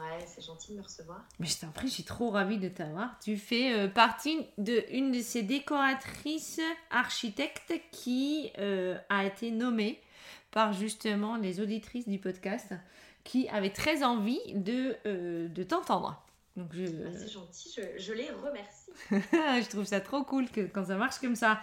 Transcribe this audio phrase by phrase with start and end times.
[0.00, 1.22] Ouais, c'est gentil de me recevoir.
[1.38, 3.18] Mais je t'en prie, je suis trop ravie de t'avoir.
[3.22, 10.00] Tu fais euh, partie de une de ces décoratrices architectes qui euh, a été nommée
[10.52, 12.72] par justement les auditrices du podcast
[13.24, 16.22] qui avaient très envie de, euh, de t'entendre.
[16.56, 16.84] Donc je...
[16.84, 18.90] Ah, c'est gentil, je, je, les remercie.
[19.10, 21.60] je trouve ça trop cool que, quand ça marche comme ça.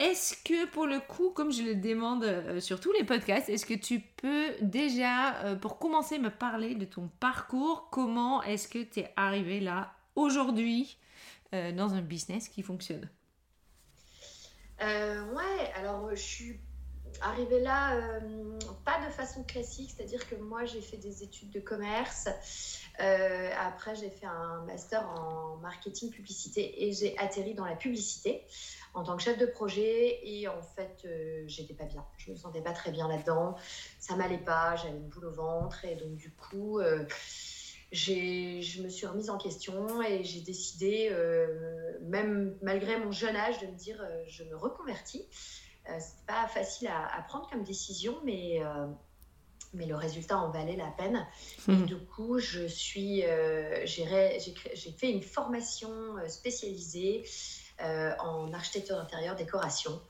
[0.00, 3.64] Est-ce que pour le coup, comme je le demande euh, sur tous les podcasts, est-ce
[3.64, 8.82] que tu peux déjà, euh, pour commencer, me parler de ton parcours Comment est-ce que
[8.82, 10.98] tu es arrivé là aujourd'hui
[11.54, 13.08] euh, dans un business qui fonctionne?
[14.80, 16.60] Ouais, alors je suis
[17.20, 18.20] arrivée là
[18.84, 22.28] pas de façon classique, c'est-à-dire que moi j'ai fait des études de commerce.
[22.98, 28.46] après, j'ai fait un master en marketing publicité et j'ai atterri dans la publicité
[28.94, 32.36] en tant que chef de projet et en fait euh, j'étais pas bien je me
[32.36, 33.56] sentais pas très bien là-dedans
[33.98, 37.04] ça m'allait pas j'avais une boule au ventre et donc du coup euh,
[37.90, 43.60] je me suis remise en question et j'ai décidé euh, même malgré mon jeune âge
[43.60, 45.26] de me dire je me reconvertis
[45.86, 48.60] c'était pas facile à, prendre comme décision mais
[49.72, 51.26] mais le résultat en valait la peine.
[51.66, 51.86] Et mmh.
[51.86, 53.24] du coup, je suis,
[53.84, 55.90] j'ai fait une formation
[56.28, 57.24] spécialisée
[57.80, 60.00] euh, en architecture d'intérieur, décoration.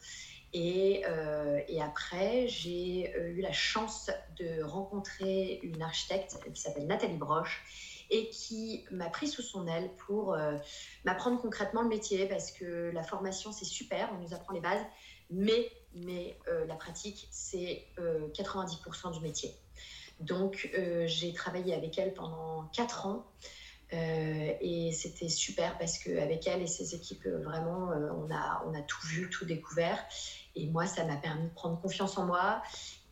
[0.52, 6.86] Et, euh, et, après, j'ai euh, eu la chance de rencontrer une architecte qui s'appelle
[6.86, 7.64] Nathalie Broche
[8.10, 10.36] et qui m'a pris sous son aile pour
[11.06, 14.84] m'apprendre concrètement le métier parce que la formation, c'est super, on nous apprend les bases,
[15.30, 16.36] mais, mais
[16.66, 19.54] la pratique, c'est 90% du métier.
[20.20, 20.70] Donc,
[21.06, 23.26] j'ai travaillé avec elle pendant 4 ans.
[23.92, 28.64] Euh, et c'était super parce qu'avec elle et ses équipes, euh, vraiment, euh, on, a,
[28.66, 30.02] on a tout vu, tout découvert.
[30.56, 32.62] Et moi, ça m'a permis de prendre confiance en moi.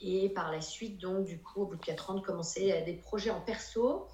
[0.01, 2.95] Et par la suite, donc, du coup, au bout de 4 ans, de commencer des
[2.95, 4.09] projets en perso.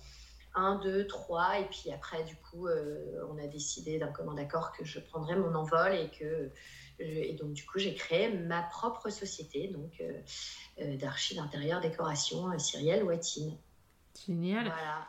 [0.54, 1.60] 1, 2, 3.
[1.60, 5.54] Et puis après, du coup, on a décidé d'un commun accord que je prendrais mon
[5.54, 6.50] envol et que.
[6.98, 10.02] et donc, du coup, j'ai créé ma propre société donc
[10.98, 13.56] d'archi d'intérieur, décoration, Cyrielle Watine.
[14.26, 14.64] Génial.
[14.64, 15.08] Voilà.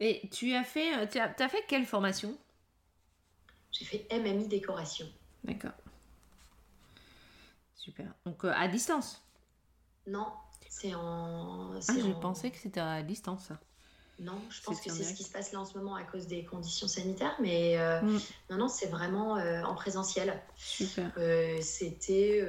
[0.00, 2.36] Et tu as fait, euh, tu as, as fait quelle formation?
[3.70, 5.06] J'ai fait MMI décoration.
[5.44, 5.72] D'accord.
[7.74, 8.12] Super.
[8.24, 9.22] Donc euh, à distance?
[10.06, 10.26] Non,
[10.68, 11.74] c'est en.
[11.74, 13.52] Ah, je pensais que c'était à distance.
[14.20, 16.26] Non, je pense que c'est ce qui se passe là en ce moment à cause
[16.26, 18.20] des conditions sanitaires, mais euh, mm.
[18.50, 20.38] non, non, c'est vraiment euh, en présentiel.
[20.58, 21.10] Super.
[21.16, 22.42] Euh, c'était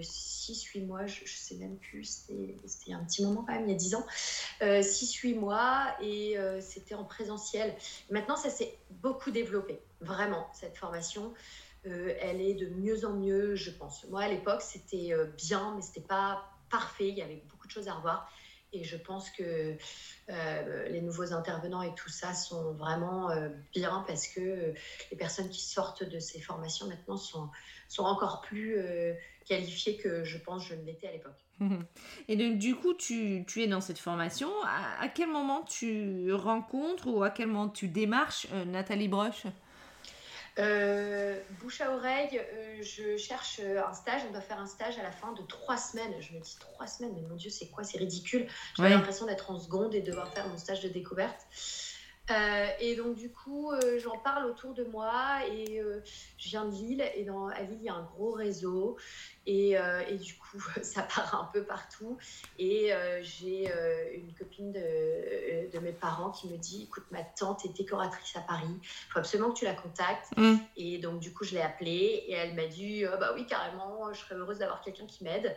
[0.00, 2.24] 6-8 mois, je, ne sais même plus,
[2.66, 4.06] c'était un petit moment quand même, il y a 10 ans.
[4.60, 7.72] 6-8 mois et c'était en présentiel.
[8.10, 11.34] Maintenant, ça s'est beaucoup développé, vraiment, cette formation.
[11.84, 14.04] elle est de mieux en mieux, je pense.
[14.08, 17.86] Moi, à l'époque, c'était bien, mais c'était pas parfait, il y avait beaucoup de choses
[17.86, 18.28] à revoir.
[18.72, 19.76] Et je pense que
[20.30, 24.72] euh, les nouveaux intervenants et tout ça sont vraiment euh, bien parce que
[25.10, 27.50] les personnes qui sortent de ces formations maintenant sont,
[27.88, 29.12] sont encore plus euh,
[29.46, 31.32] qualifiées que je pense je ne l'étais à l'époque.
[32.26, 34.48] Et donc, du coup, tu, tu, es dans cette formation.
[34.64, 39.44] À, à, quel moment tu rencontres ou à quel moment tu démarches Nathalie Broche?
[40.58, 44.22] Euh, bouche à oreille, euh, je cherche euh, un stage.
[44.28, 46.12] On doit faire un stage à la fin de trois semaines.
[46.20, 48.46] Je me dis trois semaines, mais mon Dieu, c'est quoi C'est ridicule.
[48.76, 51.46] J'ai l'impression d'être en seconde et de devoir faire mon stage de découverte.
[52.30, 56.00] Euh, et donc, du coup, euh, j'en parle autour de moi et euh,
[56.38, 57.04] je viens de Lille.
[57.14, 58.96] Et dans, à Lille, il y a un gros réseau.
[59.44, 62.16] Et, et du coup, ça part un peu partout.
[62.58, 62.90] Et
[63.22, 63.72] j'ai
[64.14, 68.40] une copine de, de, mes parents qui me dit Écoute, ma tante est décoratrice à
[68.40, 68.66] Paris.
[68.70, 70.30] Il faut absolument que tu la contactes.
[70.36, 70.56] Mm.
[70.76, 74.12] Et donc, du coup, je l'ai appelée et elle m'a dit oh, Bah oui, carrément,
[74.12, 75.56] je serais heureuse d'avoir quelqu'un qui m'aide.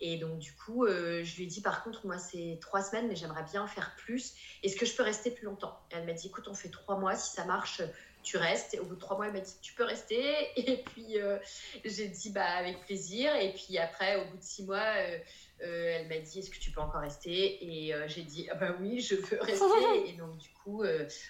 [0.00, 3.08] Et donc, du coup, euh, je lui ai dit, par contre, moi, c'est trois semaines,
[3.08, 4.34] mais j'aimerais bien en faire plus.
[4.62, 5.78] Est-ce que je peux rester plus longtemps?
[5.90, 7.16] Elle m'a dit, écoute, on fait trois mois.
[7.16, 7.82] Si ça marche,
[8.22, 8.74] tu restes.
[8.74, 10.48] Et au bout de trois mois, elle m'a dit, tu peux rester.
[10.56, 11.38] Et puis, euh,
[11.84, 13.34] j'ai dit, bah, avec plaisir.
[13.36, 15.18] Et puis après, au bout de six mois, euh,
[15.60, 17.64] elle m'a dit, est-ce que tu peux encore rester?
[17.64, 19.64] Et j'ai dit, ah bah oui, je veux rester.
[20.06, 20.84] et donc, du coup,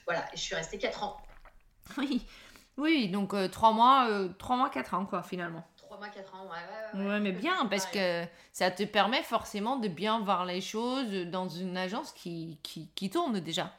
[0.05, 1.17] voilà, je suis restée quatre ans.
[1.97, 2.27] Oui,
[2.77, 5.67] oui donc trois mois, trois mois, quatre ans, quoi, finalement.
[5.99, 7.07] Trois mois, quatre ans, ouais.
[7.09, 11.49] Ouais, mais bien, parce que ça te permet forcément de bien voir les choses dans
[11.49, 13.73] une agence qui, qui, qui tourne déjà.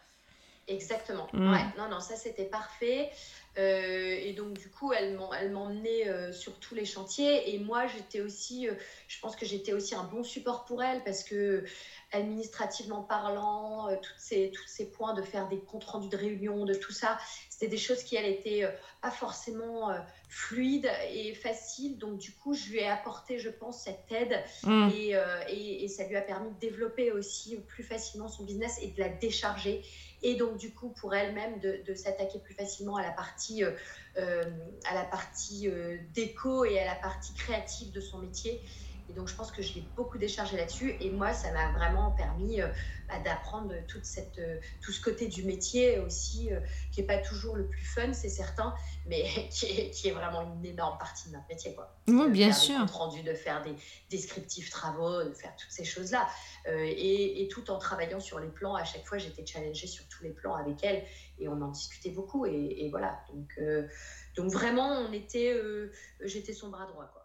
[0.67, 1.27] Exactement.
[1.31, 1.51] Mm.
[1.51, 3.09] Ouais, non, non, ça c'était parfait.
[3.57, 5.17] Euh, et donc, du coup, elle
[5.51, 7.53] m'emmenait euh, sur tous les chantiers.
[7.53, 8.73] Et moi, j'étais aussi, euh,
[9.07, 11.63] je pense que j'étais aussi un bon support pour elle parce que,
[12.11, 16.73] administrativement parlant, toutes ces, tous ces points de faire des comptes rendus de réunion, de
[16.73, 17.19] tout ça,
[17.49, 18.67] c'était des choses qui, elle, étaient
[19.01, 19.93] pas forcément
[20.27, 21.99] fluides et faciles.
[21.99, 24.43] Donc, du coup, je lui ai apporté, je pense, cette aide.
[24.63, 24.89] Mm.
[24.95, 25.15] Et,
[25.49, 28.99] et, et ça lui a permis de développer aussi plus facilement son business et de
[28.99, 29.83] la décharger
[30.21, 33.71] et donc du coup pour elle-même de, s'attaquer plus facilement à la partie, euh,
[34.17, 34.43] euh,
[34.85, 38.61] à la partie euh, déco et à la partie créative de son métier.
[39.09, 40.95] Et donc, je pense que je l'ai beaucoup déchargé là-dessus.
[41.01, 42.61] Et moi, ça m'a vraiment permis
[43.07, 44.39] bah, d'apprendre toute cette,
[44.81, 46.49] tout ce côté du métier aussi,
[46.91, 48.75] qui n'est pas toujours le plus fun, c'est certain,
[49.07, 51.73] mais qui est, qui est, vraiment une énorme partie de notre métier.
[51.73, 51.95] Quoi.
[52.07, 52.85] Oui, bien sûr.
[52.85, 53.75] Des rendu, de faire des
[54.09, 56.27] descriptifs travaux, de faire toutes ces choses-là.
[56.67, 60.23] Euh, et, tout en travaillant sur les plans, à chaque fois, j'étais challengée sur tous
[60.23, 61.03] les plans avec elle
[61.39, 62.45] et on en discutait beaucoup.
[62.45, 63.19] Et, voilà.
[63.33, 63.87] Donc, euh,
[64.35, 65.91] donc vraiment, on était, euh,
[66.21, 67.09] j'étais son bras droit.
[67.11, 67.18] Quoi.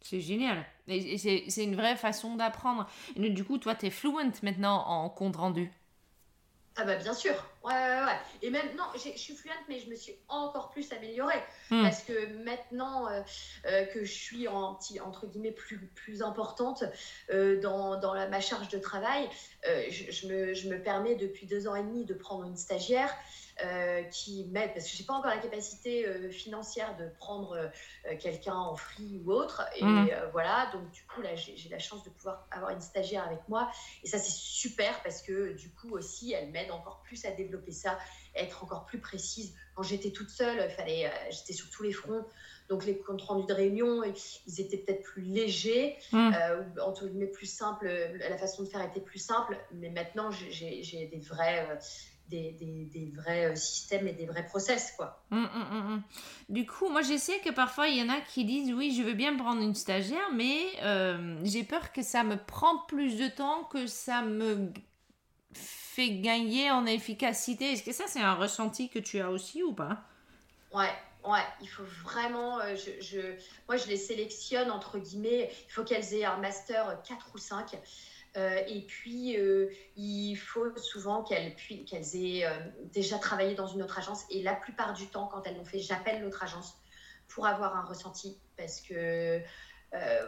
[0.00, 0.64] C'est génial.
[0.88, 2.88] Et c'est une vraie façon d'apprendre.
[3.16, 5.70] Du coup, toi, tu es fluent maintenant en compte rendu.
[6.76, 8.18] Ah bah bien sûr, ouais, ouais, ouais.
[8.42, 11.42] Et même, non, je suis fluente, mais je me suis encore plus améliorée.
[11.68, 11.82] Hmm.
[11.82, 13.20] Parce que maintenant euh,
[13.66, 16.84] euh, que je suis, en, entre guillemets, plus, plus importante
[17.30, 19.28] euh, dans, dans la, ma charge de travail,
[19.64, 23.14] je, je, me, je, me, permets depuis deux ans et demi de prendre une stagiaire
[23.64, 28.16] euh, qui m'aide, parce que j'ai pas encore la capacité euh, financière de prendre euh,
[28.18, 29.62] quelqu'un en free ou autre.
[29.76, 30.10] Et mmh.
[30.32, 33.70] voilà, donc du coup, là, j'ai la chance de pouvoir avoir une stagiaire avec moi.
[34.02, 37.72] Et ça, c'est super parce que du coup aussi, elle m'aide encore plus à développer
[37.72, 37.98] ça,
[38.34, 39.54] être encore plus précise.
[39.74, 42.24] Quand j'étais toute seule, fallait, j'étais sur tous les fronts.
[42.68, 44.02] Donc les comptes rendus de réunion,
[44.46, 46.30] ils étaient peut-être plus légers, mmh.
[46.76, 47.88] ou entre guillemets plus simples.
[48.18, 51.78] La façon de faire était plus simple, mais maintenant j'ai des vrais,
[52.30, 55.22] des, vrais euh, systèmes et des vrais process, quoi.
[55.30, 56.02] Hum, hum, hum,
[56.48, 59.02] du coup, moi, je sais que parfois, il y en a qui disent, oui, je
[59.02, 63.28] veux bien prendre une stagiaire, mais euh, j'ai peur que ça me prend plus de
[63.28, 64.72] temps, que ça me
[65.52, 67.72] fait gagner en efficacité.
[67.72, 70.02] Est-ce que ça, c'est un ressenti que tu as aussi ou pas?
[70.72, 70.94] Ouais,
[71.24, 72.60] Ouais, il faut vraiment.
[72.60, 73.20] Euh, je,
[73.68, 75.50] moi, je les sélectionne entre guillemets.
[75.68, 77.76] Il faut qu'elles aient un master 4 ou 5.
[78.36, 81.54] Euh, et puis, euh, il faut souvent qu'elles
[82.14, 82.50] aient euh,
[82.92, 84.24] déjà travaillé dans une autre agence.
[84.30, 86.74] Et la plupart du temps, quand elles l'ont fait, j'appelle l'autre agence
[87.28, 88.38] pour avoir un ressenti.
[88.56, 89.40] Parce que,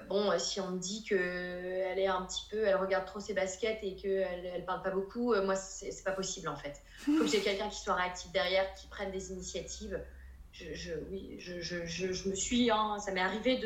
[0.09, 3.79] bon, si on me dit qu'elle est un petit peu, elle regarde trop ses baskets
[3.83, 6.81] et qu'elle ne parle pas beaucoup, moi, c'est pas possible en fait.
[7.07, 10.03] Il faut que j'ai quelqu'un qui soit réactif derrière, qui prenne des initiatives.
[10.53, 13.57] Je, oui, je, je, je, me suis, hein, ça m'est arrivé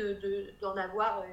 [0.61, 1.23] d'en de, avoir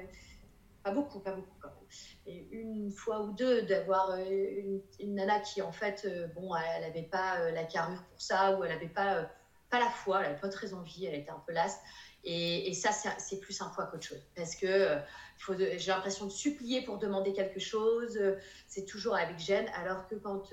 [0.83, 2.14] pas beaucoup, pas beaucoup quand même.
[2.27, 6.55] Et une fois ou deux d'avoir euh, une, une, nana qui en fait, euh, bon,
[6.55, 9.29] elle n'avait pas euh, la carrure pour ça ou elle n'avait pas,
[9.69, 11.79] pas la foi, elle n'avait pas très envie, elle était un peu lasse.
[12.27, 12.89] Et, ça,
[13.19, 14.25] c'est plus un poids qu'autre chose.
[14.35, 14.97] Parce que
[15.77, 18.19] j'ai l'impression de supplier pour demander quelque chose.
[18.67, 19.67] c'est toujours avec gêne.
[19.79, 20.49] Alors que quand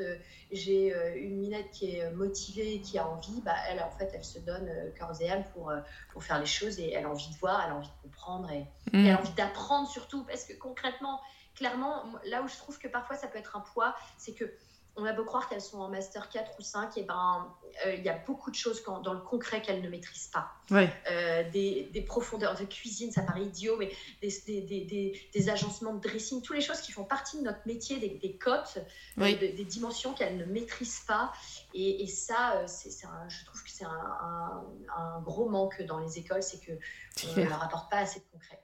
[0.51, 4.39] j'ai une minette qui est motivée, qui a envie, bah, elle, en fait, elle se
[4.41, 5.73] donne corps et âme pour,
[6.13, 6.79] pour faire les choses.
[6.79, 8.51] Et elle a envie de voir, elle a envie de comprendre.
[8.51, 10.25] Et, et elle a envie d'apprendre surtout.
[10.25, 11.23] Parce que concrètement,
[11.55, 14.53] clairement, là où je trouve que parfois ça peut être un poids, c'est que
[14.97, 17.51] on a beau croire qu'elles sont en master 4 ou 5, et ben
[17.87, 20.53] euh, il y a beaucoup de choses quand, dans le concret qu'elles ne maîtrisent pas.
[20.71, 23.91] Euh, des, des, profondeurs de cuisine, ça paraît idiot, mais
[24.21, 27.99] des, des, des, agencements de dressing, toutes les choses qui font partie de notre métier,
[27.99, 28.79] des, cotes,
[29.19, 31.33] euh, des dimensions qu'elles ne maîtrisent pas.
[31.73, 36.43] Et, et ça, c'est, je trouve que c'est un, un, gros manque dans les écoles,
[36.43, 38.61] c'est que ne leur apporte pas assez de concret.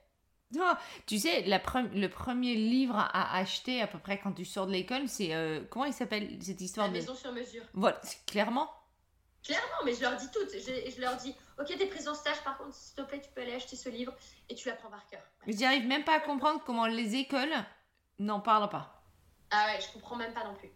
[0.51, 0.73] Non,
[1.05, 1.61] tu sais, la
[1.93, 5.33] le premier livre à acheter à peu près quand tu sors de l'école, c'est.
[5.35, 7.63] Euh, comment il s'appelle cette histoire La maison sur mesure.
[7.73, 8.69] Voilà, clairement.
[9.43, 10.51] Clairement, mais je leur dis toutes.
[10.51, 13.29] Je, je leur dis Ok, t'es prise en stage, par contre, s'il te plaît, tu
[13.31, 14.13] peux aller acheter ce livre
[14.49, 15.21] et tu l'apprends par cœur.
[15.45, 17.53] Mais j'y arrive même pas à comprendre comment les écoles
[18.17, 19.03] n'en parlent pas.
[19.51, 20.69] Ah ouais, je comprends même pas non plus.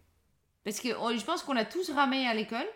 [0.62, 2.66] Parce que oh, je pense qu'on a tous ramé à l'école,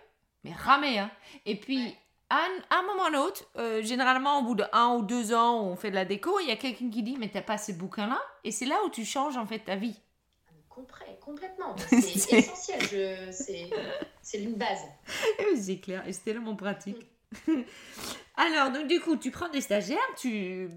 [0.42, 1.10] mais ramé, hein.
[1.44, 1.94] Et puis
[2.30, 5.76] à un, moment ou l'autre, euh, généralement au bout de un ou deux ans, on
[5.76, 8.20] fait de la déco, il y a quelqu'un qui dit mais t'as pas ces bouquins-là?
[8.44, 9.98] Et c'est là où tu changes en fait ta vie.
[11.20, 11.74] complètement.
[11.88, 13.32] C'est essentiel.
[14.22, 14.84] C'est une base.
[15.56, 16.06] c'est clair.
[16.06, 17.06] Et c'est tellement pratique.
[18.36, 20.70] Alors, donc du coup, tu prends des stagiaires, tu...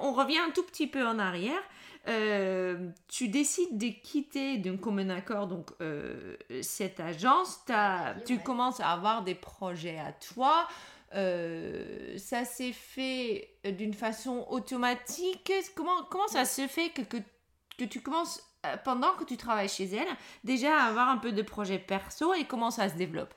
[0.00, 1.62] on revient un tout petit peu en arrière.
[2.08, 8.80] Euh, tu décides de quitter d'un commun accord donc euh, cette agence, as, tu commences
[8.80, 10.66] à avoir des projets à toi.
[11.14, 15.52] Euh, ça s'est fait d'une façon automatique.
[15.76, 17.18] Comment, comment ça se fait que, que,
[17.78, 18.42] que tu commences,
[18.84, 20.08] pendant que tu travailles chez elle,
[20.42, 23.34] déjà à avoir un peu de projets perso et comment ça se développe?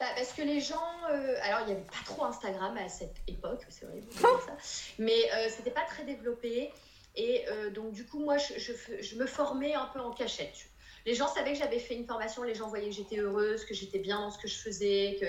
[0.00, 1.04] Bah, parce que les gens,
[1.42, 4.56] alors il n'y avait pas trop Instagram à cette époque, c'est vrai, ça,
[4.98, 6.72] mais euh, c'était pas très développé.
[7.16, 10.70] Et euh, donc, du coup, moi, je, me formais un peu en cachette.
[11.06, 13.72] Les gens savaient que j'avais fait une formation, les gens voyaient que j'étais heureuse, que
[13.72, 15.26] j'étais bien dans ce que je faisais, que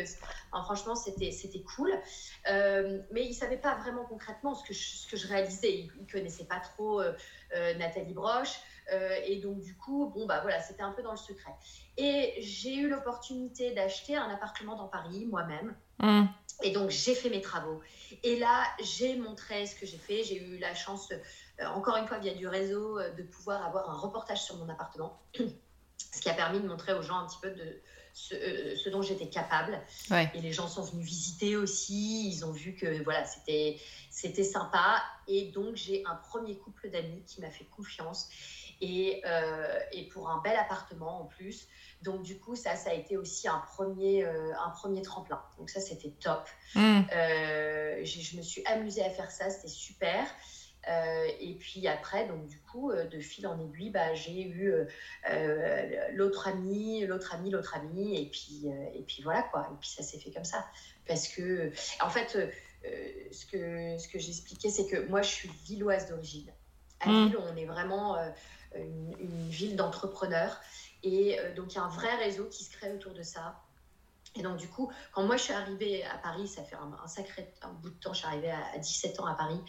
[0.64, 1.94] franchement, c'était, c'était cool.
[2.50, 5.74] Euh, mais ils ne savaient pas vraiment concrètement ce que je, ce que je réalisais.
[5.74, 7.14] Ils ne connaissaient pas trop euh,
[7.78, 8.60] Nathalie Broche.
[9.26, 11.54] et donc, du coup, bon, bah voilà, c'était un peu dans le secret.
[11.98, 15.76] Et j'ai eu l'opportunité d'acheter un appartement dans Paris, moi-même.
[16.00, 16.26] Mmh.
[16.64, 17.82] Et donc, j'ai fait mes travaux.
[18.24, 20.24] Et là, j'ai montré ce que j'ai fait.
[20.24, 21.12] J'ai eu la chance
[21.62, 24.70] euh, encore une fois via du réseau, euh, de pouvoir avoir un reportage sur mon
[24.70, 27.82] appartement, ce qui a permis de montrer aux gens un petit peu de
[28.14, 29.80] ce, euh, dont j'étais capable.
[30.34, 35.02] Et les gens sont venus visiter aussi, ils ont vu que voilà, c'était c'était sympa.
[35.28, 38.30] Et donc j'ai un premier couple d'amis qui m'a fait confiance
[38.82, 39.22] et,
[39.92, 41.68] et, pour un bel appartement en plus.
[42.02, 45.42] Donc du coup ça ça a été aussi un premier un premier tremplin.
[45.58, 46.48] Donc ça c'était top.
[46.76, 47.02] Mmh.
[47.12, 50.26] je me suis amusée à faire ça, c'était super.
[50.90, 54.74] Euh, et puis après, donc du coup, euh, de fil en aiguille, bah, j'ai eu
[55.30, 59.70] euh, l'autre ami, l'autre ami, l'autre ami, et puis, et puis voilà quoi.
[59.72, 60.66] Et puis ça s'est fait comme ça.
[61.08, 61.72] Parce que,
[62.02, 62.38] en fait,
[63.32, 66.52] ce que, ce que j'expliquais, c'est que moi, je suis lilloise d'origine.
[67.00, 67.26] À mmh.
[67.26, 68.18] Lille, on est vraiment
[68.76, 70.60] une, une ville d'entrepreneurs.
[71.04, 73.62] Et donc, il y a un vrai réseau qui se crée autour de ça.
[74.36, 77.54] Et donc, du coup, quand moi je suis arrivée à Paris, ça fait un, sacré
[77.62, 79.60] un bout de temps, je suis arrivée à, 17 ans à Paris,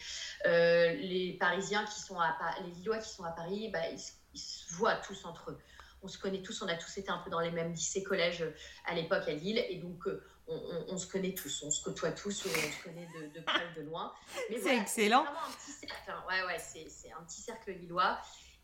[0.47, 4.73] euh, les Parisiens qui sont à les Lillois qui sont à Paris, bah, ils, se
[4.75, 5.59] voient tous entre eux.
[6.03, 8.43] On se connaît tous, on a tous été un peu dans les mêmes lycées, collèges
[8.43, 8.55] euh,
[8.87, 12.47] à l'époque à Lille, et donc euh, on, se connaît tous, on se côtoie tous,
[12.47, 14.13] on se connaît de, de près ou de loin.
[14.49, 15.25] C'est excellent.
[15.25, 16.25] C'est vraiment un petit cercle, hein.
[16.29, 18.19] ouais, ouais, c'est un petit cercle lillois.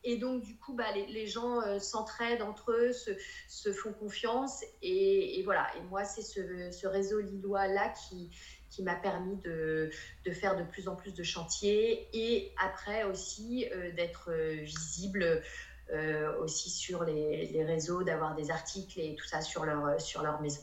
[0.04, 4.64] Et donc, du coup, bah, les, gens euh, s'entraident entre eux, se, font confiance.
[4.82, 5.66] Et, voilà.
[5.76, 8.30] Et moi, c'est ce, réseau lillois-là qui,
[8.70, 9.90] qui m'a permis de,
[10.32, 15.42] faire de plus en plus de chantiers et après aussi euh, d'être euh, visible
[16.42, 20.60] aussi sur les, réseaux, d'avoir des articles et tout ça sur leur maison.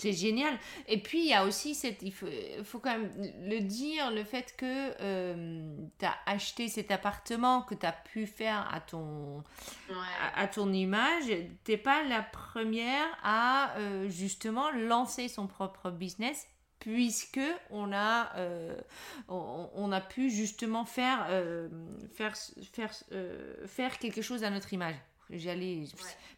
[0.00, 0.58] C'est génial.
[0.88, 2.00] Et puis, il y a aussi cette.
[2.02, 2.26] Il faut,
[2.64, 3.12] faut quand même
[3.44, 8.26] le dire, le fait que euh, tu as acheté cet appartement, que tu as pu
[8.26, 9.44] faire à ton,
[10.34, 11.24] à, ton image.
[11.64, 16.46] Tu pas la première à euh, justement lancer son propre business
[16.78, 18.74] puisque on a, euh,
[19.28, 21.28] on, a pu justement faire,
[22.14, 22.34] faire,
[22.72, 22.94] faire,
[23.66, 24.96] faire quelque chose à notre image.
[25.32, 25.84] J'allais,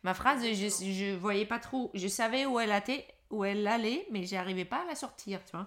[0.03, 4.07] ma phrase, je, je voyais pas trop, je savais où elle était, où elle allait,
[4.11, 5.67] mais j'arrivais pas à la sortir, tu vois.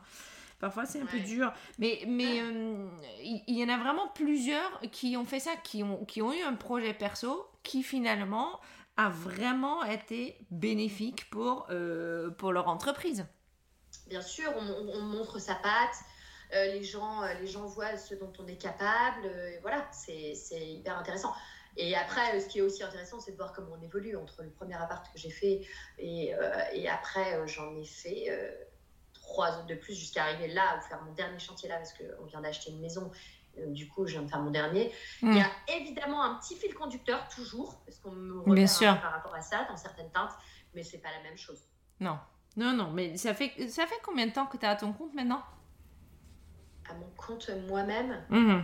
[0.60, 1.52] Parfois, c'est un peu dur.
[1.80, 2.88] Mais mais euh,
[3.22, 6.42] il y, en a vraiment plusieurs qui ont fait ça, qui ont, qui ont eu
[6.42, 8.60] un projet perso qui finalement
[8.98, 13.26] a vraiment été bénéfique pour, euh, pour leur entreprise.
[14.08, 15.96] Bien sûr, on, montre sa patte.
[16.54, 19.30] Euh, les, gens, les gens voient ce dont on est capable.
[19.62, 21.34] voilà, c'est hyper intéressant.
[21.78, 24.50] Et après, ce qui est aussi intéressant, c'est de voir comment on évolue entre le
[24.50, 25.68] premier appart que j'ai fait
[25.98, 28.52] et, euh, et après, euh, j'en ai fait euh,
[29.14, 32.26] trois autres de plus jusqu'à arriver là, ou faire mon dernier chantier là, parce qu'on
[32.26, 33.12] vient d'acheter une maison.
[33.68, 34.92] Du coup, je viens de faire mon dernier.
[35.22, 35.32] Hmm.
[35.32, 39.34] Il y a évidemment un petit fil conducteur, toujours, parce qu'on me repère par rapport
[39.34, 40.34] à ça, dans certaines teintes,
[40.74, 41.62] mais c'est pas la même chose.
[42.02, 42.20] Non,
[42.58, 44.92] non, non, mais ça fait, ça fait combien de temps que tu es à ton
[44.92, 45.42] compte maintenant?
[46.90, 48.26] À mon compte moi-même?
[48.30, 48.62] Mmh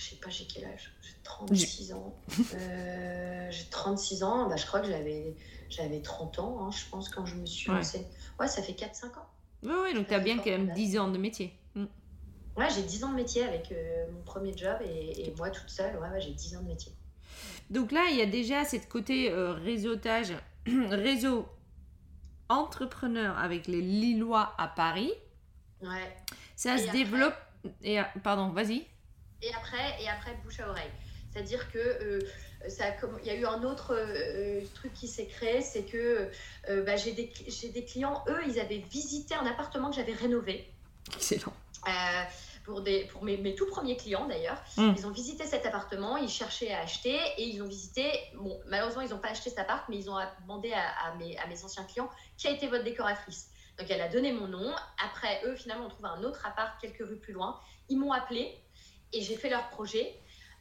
[0.00, 0.90] je sais pas, j'ai quel âge?
[1.02, 2.14] J'ai 36 ans.
[2.54, 5.36] Euh, j'ai 36 ans, bah, je crois que j'avais,
[5.68, 8.06] j'avais 30 ans, hein, je pense, quand je me suis lancée.
[8.38, 9.28] Ouais, ça fait 4-5 ans.
[9.62, 11.52] Oui, ouais, donc tu as bien quand même 10 ans de métier.
[11.74, 11.84] Mm.
[12.56, 15.94] Ouais, j'ai 10 ans de métier avec euh, mon premier job et, moi toute seule,
[15.96, 16.92] ouais, j'ai 10 ans de métier.
[17.68, 20.32] Donc là, il y a déjà cette côté euh, réseautage,
[20.66, 21.46] réseau
[22.48, 25.12] entrepreneur avec les Lillois à Paris.
[25.82, 26.16] Ouais.
[26.56, 27.36] Ça se développe.
[27.82, 28.86] Et, pardon, vas-y
[29.42, 30.90] et après, et après bouche à oreille.
[31.32, 32.20] C'est-à-dire que euh,
[32.68, 32.86] ça,
[33.22, 36.28] il y a eu un autre euh, truc qui s'est créé, c'est que
[36.68, 37.32] euh, bah, j'ai des,
[37.72, 40.68] des, clients, eux, ils avaient visité un appartement que j'avais rénové.
[41.14, 41.52] Excellent.
[42.64, 44.60] pour, des, pour mes, mes tout premiers clients d'ailleurs.
[44.76, 44.94] Mmh.
[44.96, 48.10] Ils ont visité cet appartement, ils cherchaient à acheter et ils ont visité.
[48.34, 51.38] Bon, malheureusement, ils n'ont pas acheté cet appart, mais ils ont demandé à, à, mes,
[51.38, 53.50] à mes anciens clients qui a été votre décoratrice.
[53.78, 54.74] Donc elle a donné mon nom.
[55.02, 57.58] Après, eux, finalement, ont trouvé un autre appart quelques rues plus loin.
[57.88, 58.58] Ils m'ont appelé
[59.12, 60.14] et j'ai fait leur projet.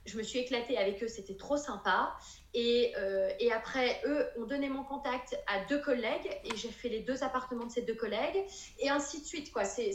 [0.05, 2.15] Je me suis éclatée avec eux, c'était trop sympa.
[2.53, 6.89] Et, euh, et, après, eux ont donné mon contact à deux collègues et j'ai fait
[6.89, 8.43] les deux appartements de ces deux collègues
[8.79, 9.51] et ainsi de suite.
[9.51, 9.65] quoi.
[9.65, 9.91] C'est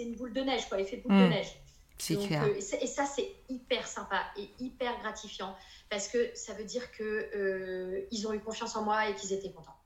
[0.00, 1.30] une boule de neige, quoi, effet boule de hmm.
[1.30, 1.56] neige.
[1.98, 2.44] C'est clair.
[2.44, 5.54] Euh, et ça, c'est hyper sympa et hyper gratifiant
[5.90, 9.32] parce que ça veut dire qu'ils euh, ils ont eu confiance en moi et qu'ils
[9.32, 9.76] étaient contents.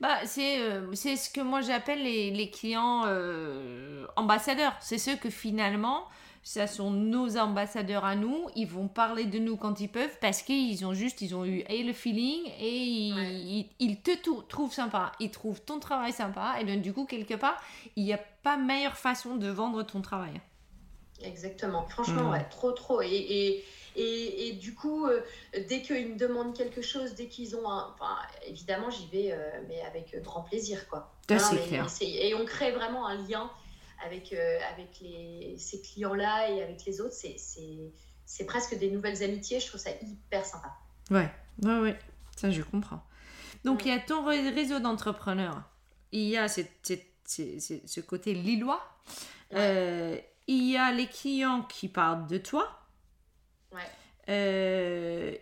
[0.00, 0.58] Bah, c'est
[0.94, 3.04] c'est ce que moi j'appelle les, les, clients
[4.16, 4.76] ambassadeurs.
[4.80, 6.06] C'est ceux que finalement,
[6.42, 8.48] ça sont nos ambassadeurs à nous.
[8.56, 11.64] Ils vont parler de nous quand ils peuvent parce qu'ils ont juste, ils ont eu
[11.68, 14.10] et le feeling et ils, te
[14.48, 15.12] trouvent sympa.
[15.20, 16.56] Ils trouvent ton travail sympa.
[16.60, 17.62] Et donc, du coup, quelque part,
[17.96, 20.40] il n'y a pas meilleure façon de vendre ton travail.
[21.22, 21.86] Exactement.
[21.86, 22.32] Franchement, mm.
[22.32, 23.02] ouais, trop, trop.
[23.02, 23.62] Et,
[23.96, 25.20] et, et, du coup, euh,
[25.68, 27.92] dès qu'ils me demandent quelque chose, dès qu'ils ont un.
[27.94, 28.16] Enfin,
[28.46, 31.12] évidemment, j'y vais, euh, mais avec grand plaisir, quoi.
[31.28, 31.86] c'est clair.
[32.00, 33.50] et on crée vraiment un lien
[34.04, 39.60] avec, euh, avec les, ces clients-là et avec les autres, c'est presque des nouvelles amitiés.
[39.60, 40.72] Je trouve ça hyper sympa.
[41.10, 41.30] Ouais,
[41.62, 41.98] ouais, ouais.
[42.36, 43.02] Ça, je comprends.
[43.64, 45.62] Donc, il y a ton réseau d'entrepreneurs.
[46.12, 48.82] Il y a ce côté lillois.
[49.52, 50.16] Euh,
[50.46, 52.86] il y a les clients qui parlent de toi.
[53.72, 53.80] Ouais.
[54.28, 55.34] Euh,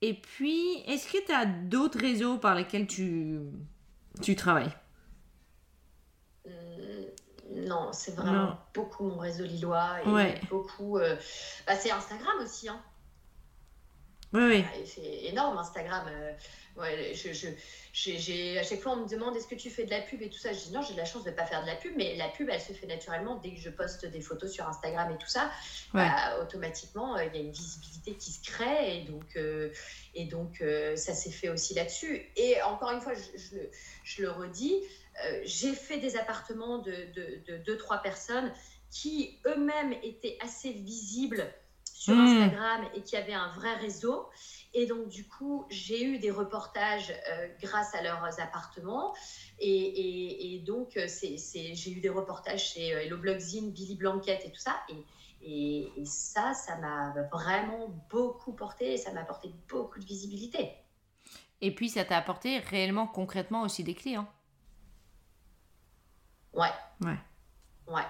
[0.00, 3.40] et puis, est-ce que tu as d'autres réseaux par lesquels tu,
[4.22, 4.72] tu travailles?
[7.64, 10.98] Non, c'est vraiment beaucoup mon réseau lillois et beaucoup.
[10.98, 11.16] Euh,
[11.66, 12.68] bah, c'est Instagram aussi.
[12.68, 12.80] Hein.
[14.32, 14.64] Oui, oui.
[14.86, 16.06] C'est énorme Instagram.
[16.08, 16.32] Euh,
[16.76, 20.00] ouais, je, je, à chaque fois, on me demande est-ce que tu fais de la
[20.00, 20.52] pub et tout ça?
[20.52, 22.16] Je dis non, j'ai de la chance de ne pas faire de la pub, mais
[22.16, 25.18] la pub, elle se fait naturellement dès que je poste des photos sur Instagram et
[25.18, 25.50] tout ça.
[25.92, 29.38] Bah, automatiquement, euh, il y a une visibilité qui se crée et donc,
[30.14, 30.62] et donc
[30.96, 32.30] ça s'est fait aussi là-dessus.
[32.36, 33.58] Et encore une fois, je,
[34.02, 34.74] je le redis.
[35.24, 38.52] Euh, j'ai fait des appartements de, de, deux, trois personnes
[38.90, 41.52] qui eux-mêmes étaient assez visibles
[41.84, 42.26] sur hmm.
[42.26, 44.28] Instagram et qui avaient un vrai réseau.
[44.72, 49.14] Et donc, du coup, j'ai eu des reportages euh, grâce à leurs appartements.
[49.60, 54.60] Et, et, donc, j'ai eu des reportages chez euh, Hello Blogzine, Billy Blanquette et tout
[54.60, 54.76] ça.
[54.88, 60.72] Et, et ça, ça m'a vraiment beaucoup porté et ça m'a apporté beaucoup de visibilité.
[61.60, 64.28] Et puis, ça t'a apporté réellement, concrètement aussi des clients.
[66.54, 66.72] Ouais.
[67.00, 67.18] Ouais.
[67.86, 68.06] Ouais.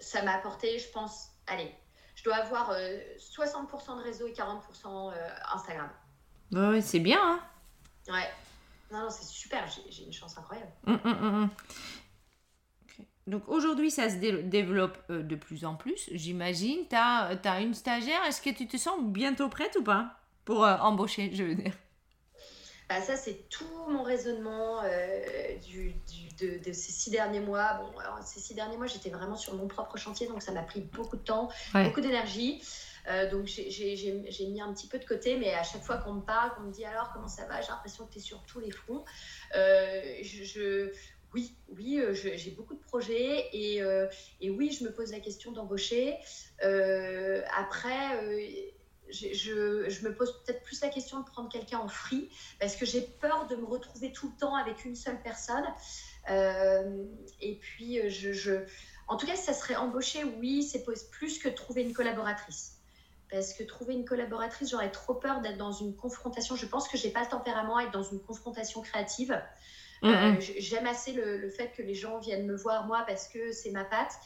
[0.00, 1.74] Ça m'a apporté, je pense, allez,
[2.14, 5.90] je dois avoir 60% euh, de réseau et 40% euh, Instagram.
[6.52, 7.40] Ouais, c'est bien, hein
[8.08, 8.28] Ouais.
[8.90, 10.70] Non, non, c'est super, j'ai une chance incroyable.
[10.86, 11.50] Hum, hum, hum,
[13.26, 16.86] Donc aujourd'hui, ça se développe euh, de plus en plus, j'imagine.
[16.88, 20.62] Tu as, as, une stagiaire, est-ce que tu te sens bientôt prête ou pas pour
[20.62, 21.74] embaucher, je veux dire?
[22.88, 24.82] Bah, ça, c'est tout mon raisonnement
[25.66, 25.94] du,
[26.40, 27.74] de, ces six derniers mois.
[27.74, 30.62] Bon, alors, ces six derniers mois, j'étais vraiment sur mon propre chantier, donc ça m'a
[30.62, 32.62] pris beaucoup de temps, beaucoup d'énergie.
[33.08, 36.22] Euh, donc j'ai mis un petit peu de côté, mais à chaque fois qu'on me
[36.22, 38.60] parle, qu'on me dit alors comment ça va, j'ai l'impression que tu es sur tous
[38.60, 39.04] les fronts.
[39.56, 40.92] Euh, je,
[41.34, 43.80] oui, oui, euh, j'ai beaucoup de projets et,
[44.40, 46.16] et, oui, je me pose la question d'embaucher.
[46.60, 48.70] après,
[49.10, 52.84] je, je, me pose peut-être plus la question de prendre quelqu'un en free parce que
[52.84, 55.64] j'ai peur de me retrouver tout le temps avec une seule personne.
[56.30, 57.04] Euh,
[57.40, 58.64] et puis, euh, je,
[59.06, 62.78] en tout cas, ça serait embaucher, oui, c'est plus que trouver une collaboratrice
[63.30, 66.56] parce que trouver une collaboratrice, j'aurais trop peur d'être dans une confrontation.
[66.56, 69.38] Je pense que j'ai pas le tempérament à être dans une confrontation créative.
[70.02, 70.40] Mm, euh, mm.
[70.58, 73.84] J'aime assez le, fait que les gens viennent me voir moi parce que c'est ma
[73.84, 74.18] patte.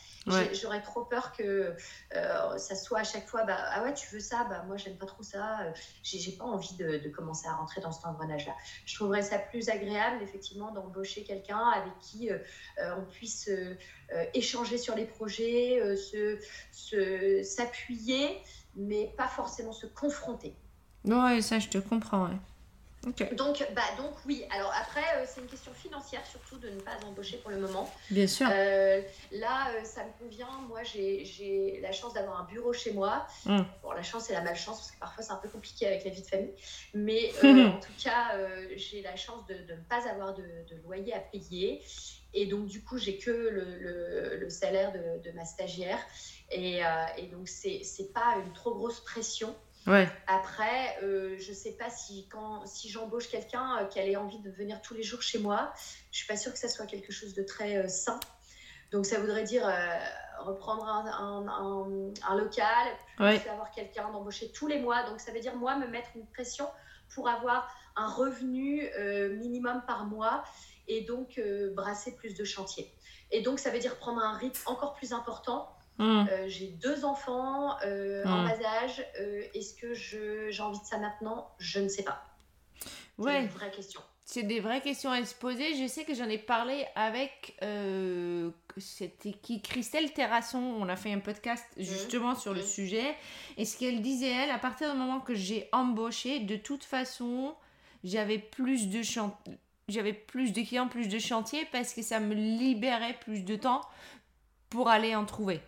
[0.52, 1.74] J'aurais trop peur que
[2.14, 4.44] euh, ça soit à chaque fois bah, ah ouais tu veux ça?
[4.44, 5.62] Bah moi j'aime pas trop ça.
[5.62, 8.54] Euh, j'ai pas envie de, commencer à rentrer dans cet engrenage là.
[8.86, 12.30] Je trouverais ça plus agréable effectivement d'embaucher quelqu'un avec qui
[12.78, 13.50] on puisse
[14.34, 18.42] échanger sur les projets, se s'appuyer
[18.74, 20.54] mais pas forcément se confronter.
[21.04, 22.26] Ouais ça je te comprends.
[22.26, 22.38] Ouais.
[23.36, 24.44] Donc, bah, donc oui.
[24.54, 27.92] Alors après, euh, c'est une question financière surtout de ne pas embaucher pour le moment.
[28.10, 28.46] Bien sûr.
[28.50, 30.48] Euh, là, euh, ça me convient.
[30.68, 33.26] Moi, j'ai la chance d'avoir un bureau chez moi.
[33.44, 33.62] Mm.
[33.82, 36.10] Bon, la chance et la malchance parce que parfois c'est un peu compliqué avec la
[36.10, 36.54] vie de famille.
[36.94, 38.38] Mais en tout cas,
[38.76, 40.44] j'ai la chance de, ne pas avoir de,
[40.84, 41.82] loyer à payer.
[42.34, 45.98] Et donc, du coup, j'ai que le, le, salaire de, de, ma stagiaire.
[46.52, 46.82] Et,
[47.18, 49.54] et donc, c'est pas une trop grosse pression.
[50.26, 54.38] Après, euh, je ne sais pas si, quand, si j'embauche quelqu'un euh, qu'elle ait envie
[54.38, 55.72] de venir tous les jours chez moi,
[56.10, 58.20] je ne suis pas sûre que ça soit quelque chose de très euh, sain.
[58.92, 59.66] Donc, ça voudrait dire
[60.40, 65.02] reprendre un, un, local, avoir quelqu'un d'embaucher tous les mois.
[65.04, 66.68] Donc, ça veut dire, moi, me mettre une pression
[67.14, 68.86] pour avoir un revenu
[69.38, 70.44] minimum par mois.
[70.88, 71.40] et donc
[71.74, 72.92] brasser plus de chantiers.
[73.30, 75.74] Et donc, ça veut dire prendre un rythme encore plus important.
[76.02, 76.26] Hmm.
[76.48, 79.04] j'ai deux enfants en bas âge.
[79.54, 81.48] Est-ce que j'ai envie de ça maintenant?
[81.58, 82.24] Je ne sais pas.
[83.18, 83.32] Ouais.
[83.32, 84.00] C'est une vraie question.
[84.24, 85.74] C'est des vraies questions à se poser.
[85.74, 89.60] Je sais que j'en ai parlé avec euh, c'était qui?
[89.60, 90.58] Christelle Terrasson.
[90.58, 91.82] On a fait un podcast mmh.
[91.82, 93.14] justement sur le sujet.
[93.58, 97.54] Et ce qu'elle disait, elle, à partir du moment que j'ai embauché, de toute façon,
[98.04, 99.02] j'avais plus de
[99.88, 103.82] j'avais plus de clients, plus de chantiers parce que ça me libérait plus de temps
[104.70, 105.60] pour aller en trouver.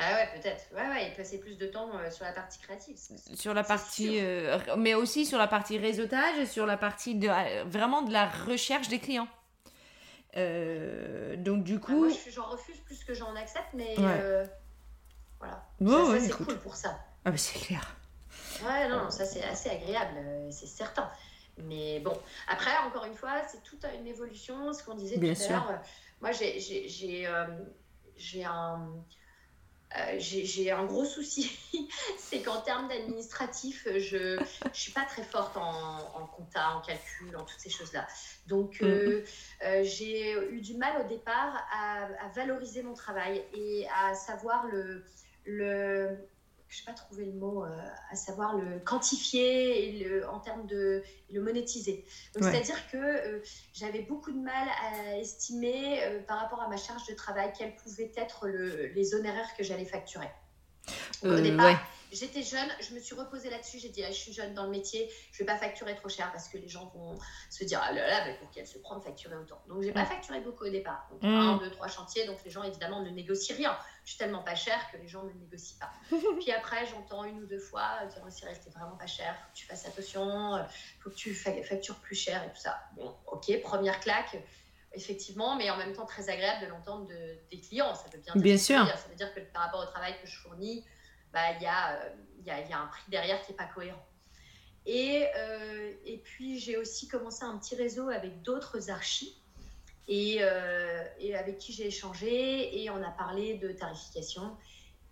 [0.00, 0.64] Ah ouais, peut-être.
[0.72, 2.96] Ouais, ouais, et passer plus de temps euh, sur la partie créative.
[3.34, 7.64] Sur la partie, euh, mais aussi sur la partie réseautage, sur la partie de euh,
[7.64, 9.26] vraiment de la recherche des clients.
[10.36, 12.06] donc du ah, coup.
[12.06, 13.96] moi, j'en refuse plus que j'en accepte, mais
[15.40, 15.66] voilà.
[15.80, 16.96] ça, c'est cool pour ça.
[17.24, 17.96] Ah, mais c'est clair.
[18.64, 20.16] Ouais, non, ça c'est assez agréable,
[20.50, 21.10] c'est certain.
[21.64, 24.72] Mais bon, après, encore une fois, c'est tout à une évolution.
[24.72, 25.82] Ce qu'on disait tout à l'heure.
[26.20, 27.26] Moi, j'ai
[28.44, 28.94] un
[29.96, 31.50] euh, j'ai un gros souci,
[32.18, 37.34] c'est qu'en termes d'administratif, je ne suis pas très forte en, en, compta, en calcul,
[37.36, 38.06] en toutes ces choses-là.
[38.46, 39.64] Donc, euh, mm-hmm.
[39.64, 44.66] euh, j'ai eu du mal au départ à, à, valoriser mon travail et à savoir
[44.66, 45.04] le,
[45.46, 46.18] le,
[46.68, 47.68] je n'ai pas trouvé le mot, euh,
[48.10, 52.04] à savoir le quantifier et le, en termes de le monétiser.
[52.34, 53.40] C'est-à-dire que euh,
[53.72, 57.74] j'avais beaucoup de mal à estimer euh, par rapport à ma charge de travail quels
[57.76, 60.30] pouvaient être les honoraires que j'allais facturer.
[61.24, 61.80] au départ,
[62.12, 63.78] J'étais jeune, je me suis reposée là-dessus.
[63.78, 66.30] J'ai dit, ah, je suis jeune dans le métier, je vais pas facturer trop cher
[66.32, 67.18] parce que les gens vont
[67.50, 69.60] se dire, ah là là, mais pour qu'elle se prend de facturer autant.
[69.68, 70.06] Donc, j'ai pas mm.
[70.06, 71.08] facturé beaucoup au départ.
[71.10, 71.26] Donc, mm.
[71.26, 72.26] un, deux, trois chantiers.
[72.26, 73.76] Donc, les gens, évidemment, ne négocient rien.
[74.04, 75.92] Je suis tellement pas chère que les gens ne négocient pas.
[76.40, 79.52] Puis après, j'entends une ou deux fois dire, oh, Cyril, c'était vraiment pas cher, faut
[79.52, 80.62] que tu fasses attention, euh,
[81.00, 82.78] faut que tu factures plus cher et tout ça.
[82.96, 84.36] Bon, ok, première claque
[84.94, 87.94] effectivement, mais en même temps très agréable de l'entendre de, des clients.
[87.94, 88.86] Ça veut bien dire, bien sûr.
[88.86, 90.84] Ça veut dire que par rapport au travail que je fournis,
[91.32, 92.10] bah, il y, a, euh,
[92.44, 94.04] y, a, y, a, un prix derrière qui n'est pas cohérent.
[94.86, 99.36] Et, euh, et puis, j'ai aussi commencé un petit réseau avec d'autres archis
[100.06, 104.56] et, euh, et, avec qui j'ai échangé et on a parlé de tarification.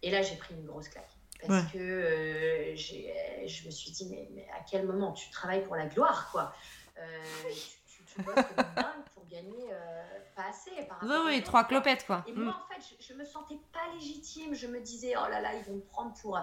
[0.03, 1.11] Et là, j'ai pris une grosse claque.
[1.47, 5.87] Parce que je me suis dit, mais, mais, à quel moment tu travailles pour la
[5.87, 6.55] gloire, quoi?
[6.95, 7.86] Tu
[8.23, 10.03] bosses comme dingue pour gagner euh,
[10.35, 10.71] pas assez.
[10.87, 12.25] Par oui, oui, trois clopettes, quoi.
[12.27, 12.49] Et moi, mm.
[12.49, 14.55] en fait, je, je, me sentais pas légitime.
[14.55, 16.39] Je me disais, oh là là, ils vont me prendre pour.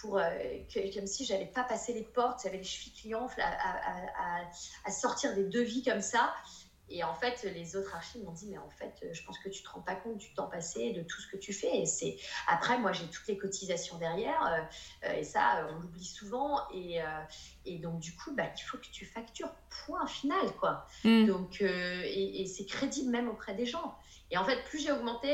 [0.00, 0.28] pour euh,
[0.72, 4.42] que, comme si j'allais pas passer les portes, j'avais les chevilles à, à, à,
[4.84, 6.34] à, sortir des devis comme ça.
[6.88, 9.62] Et en fait, les autres archives m'ont dit, mais en fait, je pense que tu
[9.62, 11.78] te rends pas compte du temps passé, de tout ce que tu fais.
[11.78, 14.68] Et c'est après, moi, j'ai toutes les cotisations derrière,
[15.04, 16.60] euh, et ça, on l'oublie souvent.
[16.72, 17.06] Et, euh,
[17.64, 19.50] et, donc, du coup, bah, il faut que tu factures.
[19.84, 20.86] Point final, quoi.
[21.04, 21.26] Mm.
[21.26, 23.96] Donc, euh, et, c'est crédible même auprès des gens.
[24.30, 25.32] Et en fait, plus j'ai augmenté,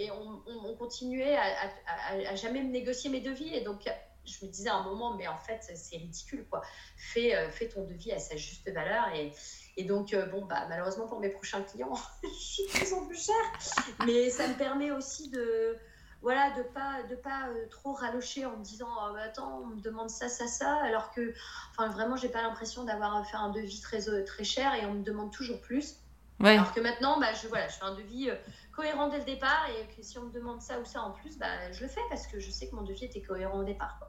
[0.00, 1.70] et on, on, continuait à,
[2.08, 3.54] à, jamais me négocier mes devis.
[3.54, 3.88] Et donc,
[4.24, 6.62] je me disais à un moment, mais en fait, c'est ridicule, quoi.
[6.96, 9.32] Fais, fais ton devis à sa juste valeur et
[9.78, 13.06] et donc, euh, bon, bah, malheureusement pour mes prochains clients, je suis de plus en
[13.06, 14.04] plus chère.
[14.04, 15.78] Mais ça me permet aussi de
[16.20, 19.66] voilà de pas de pas euh, trop ralocher en me disant oh, bah, attends on
[19.66, 21.32] me demande ça ça ça alors que
[21.70, 24.94] enfin vraiment j'ai pas l'impression d'avoir fait un devis très euh, très cher et on
[24.94, 26.00] me demande toujours plus.
[26.42, 28.30] Alors que maintenant bah, je voilà je fais un devis
[28.74, 31.38] cohérent dès le départ et que si on me demande ça ou ça en plus
[31.38, 34.00] bah, je le fais parce que je sais que mon devis était cohérent au départ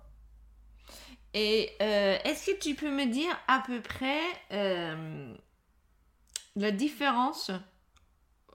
[1.36, 4.20] et est-ce que tu peux me dire à peu près
[6.62, 7.52] la différence,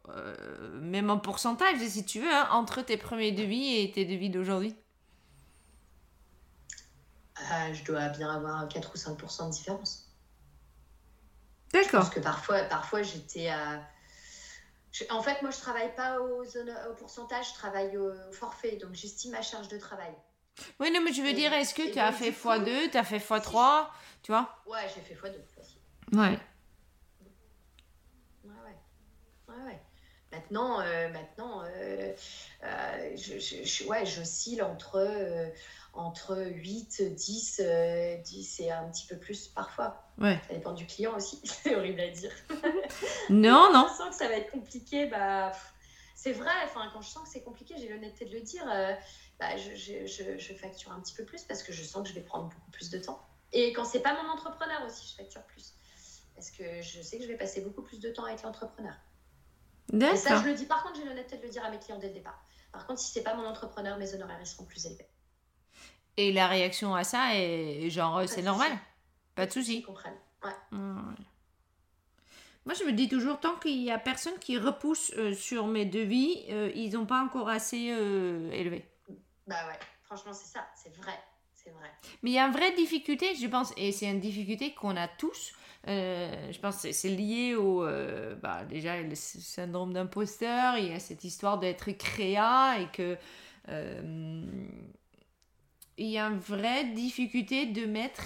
[0.09, 4.31] euh, même en pourcentage, si tu veux, hein, entre tes premiers devis et tes devis
[4.31, 4.77] d'aujourd'hui
[7.41, 10.11] euh, Je dois bien avoir 4 ou 5% de différence.
[11.73, 12.01] D'accord.
[12.01, 13.83] Parce que parfois, parfois j'étais à.
[15.11, 18.77] En fait, moi, je travaille pas au, au pourcentage, je travaille au forfait.
[18.77, 20.15] Donc, j'estime ma charge de travail.
[20.79, 23.19] Oui, non, mais je veux dire, est-ce que tu as fait x2, tu as fait
[23.19, 23.89] x3,
[24.23, 24.57] tu vois?
[24.67, 25.35] Ouais, j'ai fait x2
[26.17, 26.39] Ouais.
[30.35, 32.13] Maintenant, euh, maintenant euh,
[32.65, 35.53] euh, je, je, ouais, j'oscille entre,
[35.93, 37.63] entre 8, 10,
[38.25, 40.03] 10 et un petit peu plus parfois.
[40.19, 40.41] Ouais.
[40.49, 42.33] Ça dépend du client aussi, c'est horrible à dire.
[43.31, 43.85] non, non.
[43.85, 45.53] Quand je sens que ça va être compliqué, bah,
[46.15, 48.65] c'est vrai, enfin, quand je sens que c'est compliqué, j'ai l'honnêteté de le dire,
[49.39, 52.15] bah, je, je, je, facture un petit peu plus parce que je sens que je
[52.15, 53.25] vais prendre beaucoup plus de temps.
[53.53, 55.75] Et quand c'est pas mon entrepreneur aussi, je facture plus.
[56.35, 58.95] Parce que je sais que je vais passer beaucoup plus de temps avec l'entrepreneur.
[59.93, 60.67] Et ça, je le dis.
[60.67, 62.43] Par contre, j'ai l'honnêteté de le dire à mes clients dès le départ.
[62.73, 65.09] Par contre, si c'est pas mon entrepreneur, mes honoraires ils seront plus élevés.
[66.17, 68.73] Et la réaction à ça est genre, c'est normal.
[69.35, 69.79] Pas de souci.
[69.79, 70.19] Ils comprennent.
[70.43, 70.79] Ouais.
[72.67, 75.85] Moi, je me dis toujours, tant qu'il y a personne qui repousse euh, sur mes
[75.85, 78.89] devis, euh, ils n'ont pas encore assez euh, élevé.
[79.47, 81.13] Bah ouais, franchement, c'est ça, c'est vrai.
[81.65, 81.91] C'est vrai.
[82.23, 85.09] Mais il y a une vraie difficulté, je pense, et c'est une difficulté qu'on a
[85.09, 85.53] tous.
[85.89, 87.85] euh, je pense que c'est lié au.
[87.85, 93.17] euh, bah, déjà, le syndrome d'imposteur, il y a cette histoire d'être créa et que.
[93.69, 94.45] euh,
[95.97, 98.23] il y a une vraie difficulté de mettre.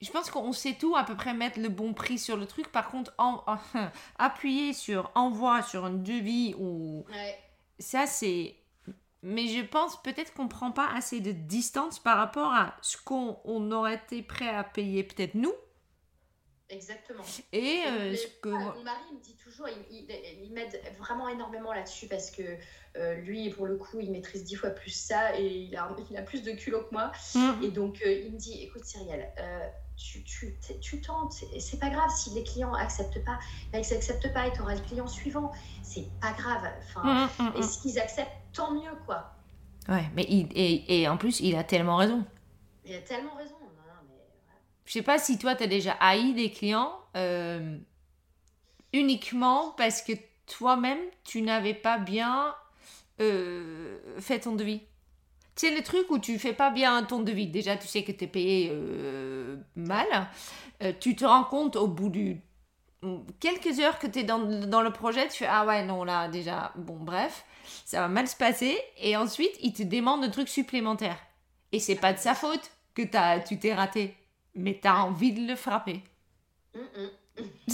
[0.00, 2.70] Je pense qu'on sait tout, à peu près mettre le bon prix sur le truc.
[2.70, 3.42] Par contre, en,
[4.18, 7.38] appuyer sur envoi sur un devis ou Ouais.
[7.78, 8.56] ça c'est
[9.24, 13.38] mais je pense peut-être qu'on prend pas assez de distance par rapport à ce qu'on
[13.44, 15.52] on aurait été prêt à payer peut-être nous
[16.70, 17.22] Exactement.
[17.52, 21.72] et euh, ce que Mon mari me dit toujours, il, il- il m'aide vraiment énormément
[21.74, 22.42] là-dessus parce que
[22.96, 26.16] euh, lui, pour le coup, il maîtrise dix fois plus ça et il a, il
[26.16, 27.12] a plus de culot que moi.
[27.34, 27.62] Mhm.
[27.64, 29.30] Et donc, euh, il me dit, écoute Cyrielle,
[29.96, 33.38] tu, tu, tu tentes, c'est pas grave si les clients acceptent pas,
[33.72, 35.52] ben, ils acceptent pas et tu auras le client suivant.
[35.82, 36.66] C'est pas grave.
[36.78, 39.34] Enfin, Mhm, mhm, Et s'ils acceptent, tant mieux, quoi.
[39.88, 42.24] ouais mais il et, et en plus il a tellement raison
[42.84, 43.54] Il a tellement raison.
[43.60, 44.60] Non, non, mais, voilà.
[44.86, 47.76] je sais pas si toi tu as déjà haï des clients euh,
[48.92, 50.12] uniquement parce que
[50.46, 52.54] toi-même tu n'avais pas bien
[53.20, 54.82] euh, fait ton devis
[55.56, 58.10] tu sais, le truc où tu fais pas bien ton devis, déjà tu sais que
[58.10, 60.06] tu es payé euh, mal,
[60.98, 62.40] tu te rends compte au bout du
[63.38, 66.28] quelques heures que tu es dans, dans le projet, tu fais ah ouais non là
[66.28, 67.44] déjà, bon bref,
[67.84, 71.18] ça va mal se passer, et ensuite il te demande un truc supplémentaire.
[71.72, 74.14] Et c'est pas de sa faute que t'as, tu t'es raté,
[74.54, 76.02] mais tu as envie de le frapper.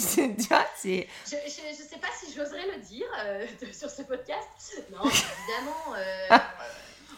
[0.02, 1.06] Tu vois, c'est...
[1.26, 4.48] Je, je, je sais pas si j'oserais le dire euh, de- sur ce podcast.
[4.90, 5.94] Non, évidemment.
[5.98, 6.38] euh,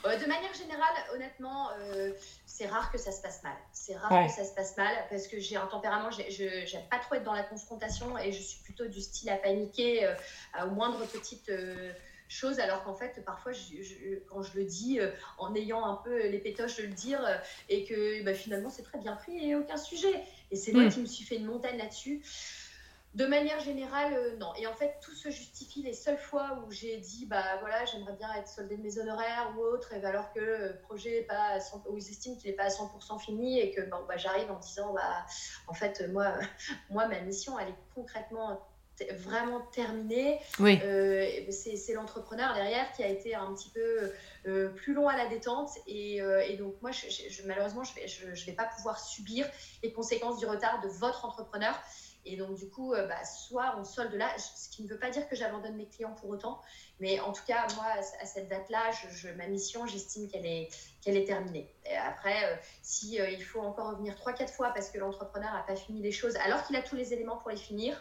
[0.07, 2.11] euh, de manière générale, honnêtement, euh,
[2.45, 3.55] c'est rare que ça se passe mal.
[3.73, 4.27] C'est rare Ouais.
[4.27, 7.35] que ça se passe mal parce que j'ai un tempérament, j'aime pas trop être dans
[7.35, 10.15] la confrontation et je suis plutôt du style à paniquer euh,
[10.55, 10.71] à- aux
[12.33, 15.97] choses, alors qu'en fait, parfois, je- je- quand je le dis euh, en ayant un
[15.97, 17.37] peu les pétoches de le dire euh,
[17.69, 20.23] et que bah, finalement c'est très bien pris et aucun sujet.
[20.51, 20.89] Et c'est moi Mm.
[20.91, 22.23] qui me suis fait une montagne là-dessus.
[23.15, 24.55] De manière générale, euh, non.
[24.57, 28.15] Et en fait, tout se justifie les seules fois où j'ai dit, bah voilà, j'aimerais
[28.15, 31.49] bien être soldé de mes honoraires ou autre, et alors que le projet est pas
[31.51, 34.17] à 100 ou ils estiment qu'il n'est pas à 100% fini et que bon, bah,
[34.17, 35.27] j'arrive en disant, bah
[35.69, 36.33] en fait, moi,
[36.91, 38.67] moi ma mission, elle est concrètement
[39.17, 40.39] vraiment terminée.
[40.59, 40.79] Oui.
[40.85, 44.13] Euh, c'est l'entrepreneur derrière qui a été un petit peu
[44.47, 45.71] euh, plus long à la détente.
[45.87, 48.53] Et, euh, et donc, moi, je, je- je- malheureusement, je ne vais, je, je vais
[48.53, 49.47] pas pouvoir subir
[49.83, 51.75] les conséquences du retard de votre entrepreneur.
[52.25, 55.29] Et donc, du coup, bah, soit on solde là, ce qui ne veut pas dire
[55.29, 56.61] que j'abandonne mes clients pour autant.
[57.01, 57.87] Mais en tout cas, moi,
[58.21, 58.93] à cette date-là,
[59.37, 60.69] ma mission, j'estime qu'elle est,
[61.01, 61.75] qu'elle est terminée.
[61.85, 66.01] Et après, si il faut encore revenir 3-4 fois parce que l'entrepreneur n'a pas fini
[66.01, 68.01] les choses, alors qu'il a tous les éléments pour les finir,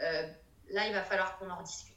[0.00, 1.94] là, il va falloir qu'on en rediscute.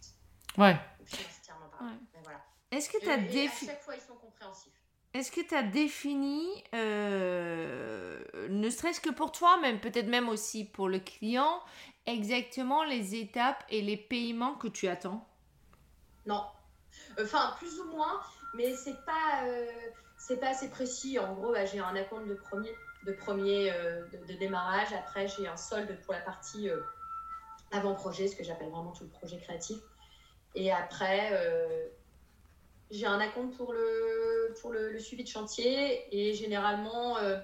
[0.57, 0.77] Ouais.
[1.05, 1.91] Financièrement parlant.
[1.91, 1.97] Ouais.
[2.13, 2.39] Mais voilà.
[2.71, 4.73] Est-ce que tu as et défi- À chaque fois, ils sont compréhensifs.
[5.13, 10.65] Est-ce que tu as défini, euh, ne serait-ce que pour toi, même peut-être même aussi
[10.65, 11.62] pour le client,
[12.05, 15.25] exactement les étapes et les paiements que tu attends?
[16.25, 16.45] Non.
[17.19, 18.21] Enfin, plus ou moins,
[18.53, 19.65] mais c'est pas, euh,
[20.17, 21.17] c'est pas assez précis.
[21.19, 24.91] En gros, bah, j'ai un acompte de premier, de, premier euh, de, de démarrage.
[24.93, 26.81] Après, j'ai un solde pour la partie euh,
[27.71, 29.77] avant-projet, ce que j'appelle vraiment tout le projet créatif.
[30.56, 31.88] Et après, euh,
[32.89, 36.08] j'ai un acompte pour le, pour le, le suivi de chantier.
[36.15, 37.38] Et généralement, euh,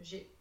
[0.00, 0.36] j'ai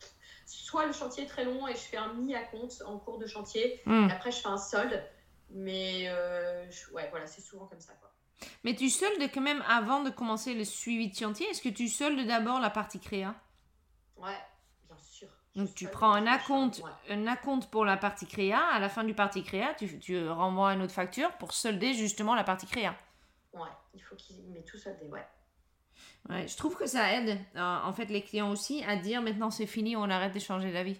[0.45, 3.81] soit le chantier est très long et je fais un mini-acompte en cours de chantier.
[3.85, 4.09] Hmm.
[4.09, 5.01] Après, je fais un solde.
[5.49, 7.93] Mais euh, je- ouais, voilà, c'est souvent comme ça.
[7.93, 8.11] Quoi.
[8.63, 11.47] Mais tu soldes quand même avant de commencer le suivi de chantier?
[11.49, 13.35] Est-ce que tu soldes d'abord la partie créa?
[14.17, 14.37] Ouais.
[15.55, 18.59] Donc tu prends un acompte, un acompte pour la partie créa.
[18.73, 22.33] À la fin du partie créa, tu, tu renvoies une autre facture pour solder justement
[22.35, 22.95] la partie créa.
[23.53, 25.25] Ouais, il faut qu'il met tout soldé, ouais.
[26.29, 29.51] Ouais, je trouve que ça aide euh, en fait les clients aussi à dire maintenant
[29.51, 30.99] c'est fini, on arrête de changer d'avis.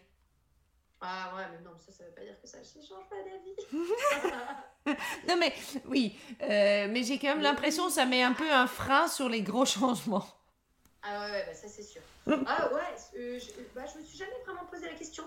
[1.01, 3.55] Ah ouais, mais non, ça, ça veut pas dire que ça ne change pas d'avis.
[5.27, 5.53] Non mais
[5.85, 9.29] oui, euh, mais j'ai quand même l'impression que ça met un peu un frein sur
[9.29, 10.25] les gros changements.
[11.01, 12.01] ah ouais, ouais, bah ça c'est sûr.
[12.27, 15.23] Ah ouais, euh, je, bah, je me suis jamais vraiment posé la question.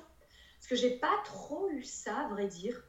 [0.59, 2.83] Parce que j'ai pas trop eu ça, à vrai dire.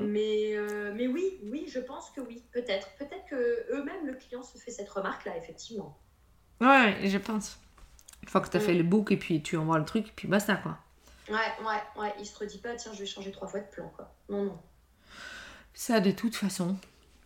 [0.00, 2.88] Mais, euh, mais oui, oui, je pense que oui, peut-être.
[2.98, 5.96] Peut-être que eux-mêmes, le client se fait cette remarque-là, effectivement.
[6.60, 7.58] Ouais, je pense.
[8.22, 8.64] Une fois que tu as Mm.
[8.64, 10.78] fait le book et puis tu envoies le truc, et puis basta quoi.
[11.28, 13.88] Ouais, ouais, ouais, il se redit pas, tiens, je vais changer trois fois de plan,
[13.96, 14.12] quoi.
[14.28, 14.58] Non, non.
[15.74, 16.76] Ça de toute façon.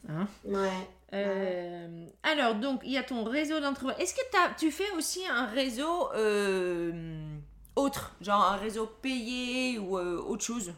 [0.09, 0.29] Hein.
[0.45, 0.89] Ouais.
[1.15, 3.97] Euh, alors, donc, il y a ton réseau d'entreprise.
[3.99, 7.39] Est-ce que tu fais aussi un réseau euh,
[7.77, 10.73] autre Genre un réseau payé ou euh, autre chose?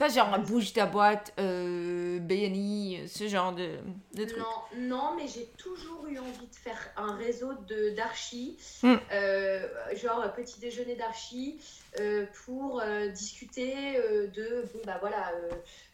[0.00, 3.76] Toi, genre, bouge ta boîte, euh, BNI, ce genre de,
[4.14, 4.38] de trucs.
[4.38, 7.52] Non, non, mais j'ai toujours eu envie de faire un réseau
[7.94, 8.94] d'archi, mm.
[9.12, 11.60] euh, genre petit déjeuner d'archi,
[12.00, 12.82] euh, pour
[13.14, 13.98] discuter
[14.34, 15.34] de, bon, bah voilà,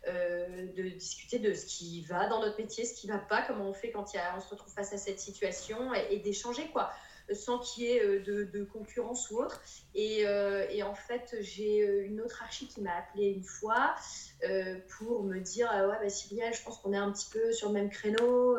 [0.07, 3.75] de discuter de ce qui va dans notre métier, ce qui va pas, comment on
[3.75, 6.92] fait quand y a, on se retrouve face à cette situation et d'échanger, quoi
[7.35, 9.61] sans qu'il y ait euh, de, concurrence ou autre.
[9.97, 13.95] Euh, et, en fait, j'ai euh, une autre archi qui m'a appelé une fois
[14.99, 17.75] pour me dire Ouais, bah, Cyrielle, je pense qu'on est un petit peu sur le
[17.75, 18.59] même créneau,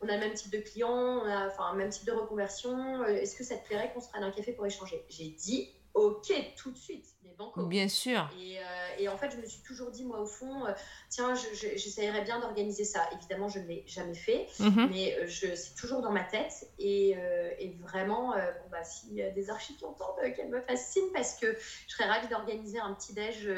[0.00, 3.04] on a le même type de client, enfin, le même type de reconversion.
[3.04, 5.04] Est-ce que ça te plairait qu'on se prenne un café pour échanger?
[5.08, 7.06] J'ai dit ok tout de suite,
[7.38, 7.66] banco.
[7.66, 8.28] Bien sûr.
[8.38, 8.62] Et, euh,
[8.98, 10.72] et, en fait, je me suis toujours dit, moi, au fond, euh,
[11.08, 13.08] tiens, j'essayerais bien d'organiser ça.
[13.12, 14.88] Évidemment, je ne l'ai jamais fait, mhm.
[14.90, 16.68] mais euh, c'est toujours dans ma tête.
[16.78, 17.10] Et,
[17.58, 21.34] et vraiment, bon, bah, s'il y a des archives qui entendent, qu'elles me fascinent, parce
[21.38, 23.48] que je serais ravie d'organiser un petit déj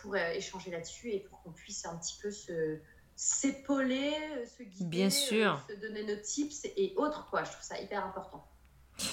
[0.00, 2.78] pour échanger là-dessus et pour qu'on puisse un petit peu se
[3.16, 4.12] s'épauler,
[4.58, 5.60] se guider, Bien sûr.
[5.68, 7.44] se donner nos tips et autres, quoi.
[7.44, 8.44] Je trouve ça hyper important.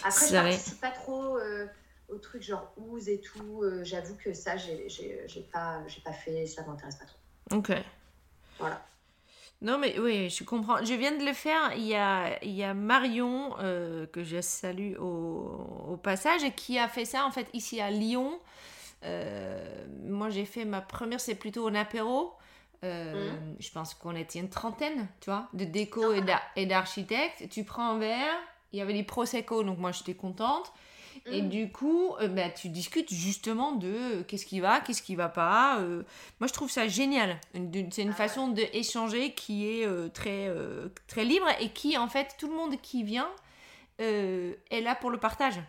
[0.03, 1.37] Après, je ne participe pas trop
[2.11, 6.63] au truc genre ouse et tout, euh, j'avoue que ça, j'ai pas, pas fait, ça
[6.65, 7.57] m'intéresse pas trop.
[7.57, 7.71] Ok.
[8.59, 8.85] Voilà.
[9.61, 10.83] Non, mais oui, je comprends.
[10.83, 11.73] Je viens de le faire.
[11.75, 16.79] Il y a, il y a Marion, euh, que je salue au, au, passage, qui
[16.79, 18.39] a fait ça en fait ici à Lyon.
[19.03, 22.33] Euh, moi, j'ai fait ma première, c'est plutôt un apéro.
[22.83, 23.57] Mmh.
[23.59, 26.41] Je pense qu'on était une trentaine, tu vois, de déco ah.
[26.55, 27.47] et d'architectes.
[27.51, 28.33] Tu prends un verre,
[28.73, 30.73] il y avait des prosecco, donc moi j'étais contente.
[31.27, 31.49] Et mm.
[31.49, 35.29] du coup, euh, bah, tu discutes justement de euh, qu'est-ce qui va, qu'est-ce qui va
[35.29, 35.79] pas.
[35.79, 36.03] Euh.
[36.39, 37.39] moi, je trouve ça génial.
[37.91, 40.49] C'est une ah façon d'échanger qui est très,
[41.07, 43.29] très libre et qui, en fait, tout le monde qui vient
[43.99, 45.59] est là pour le partage.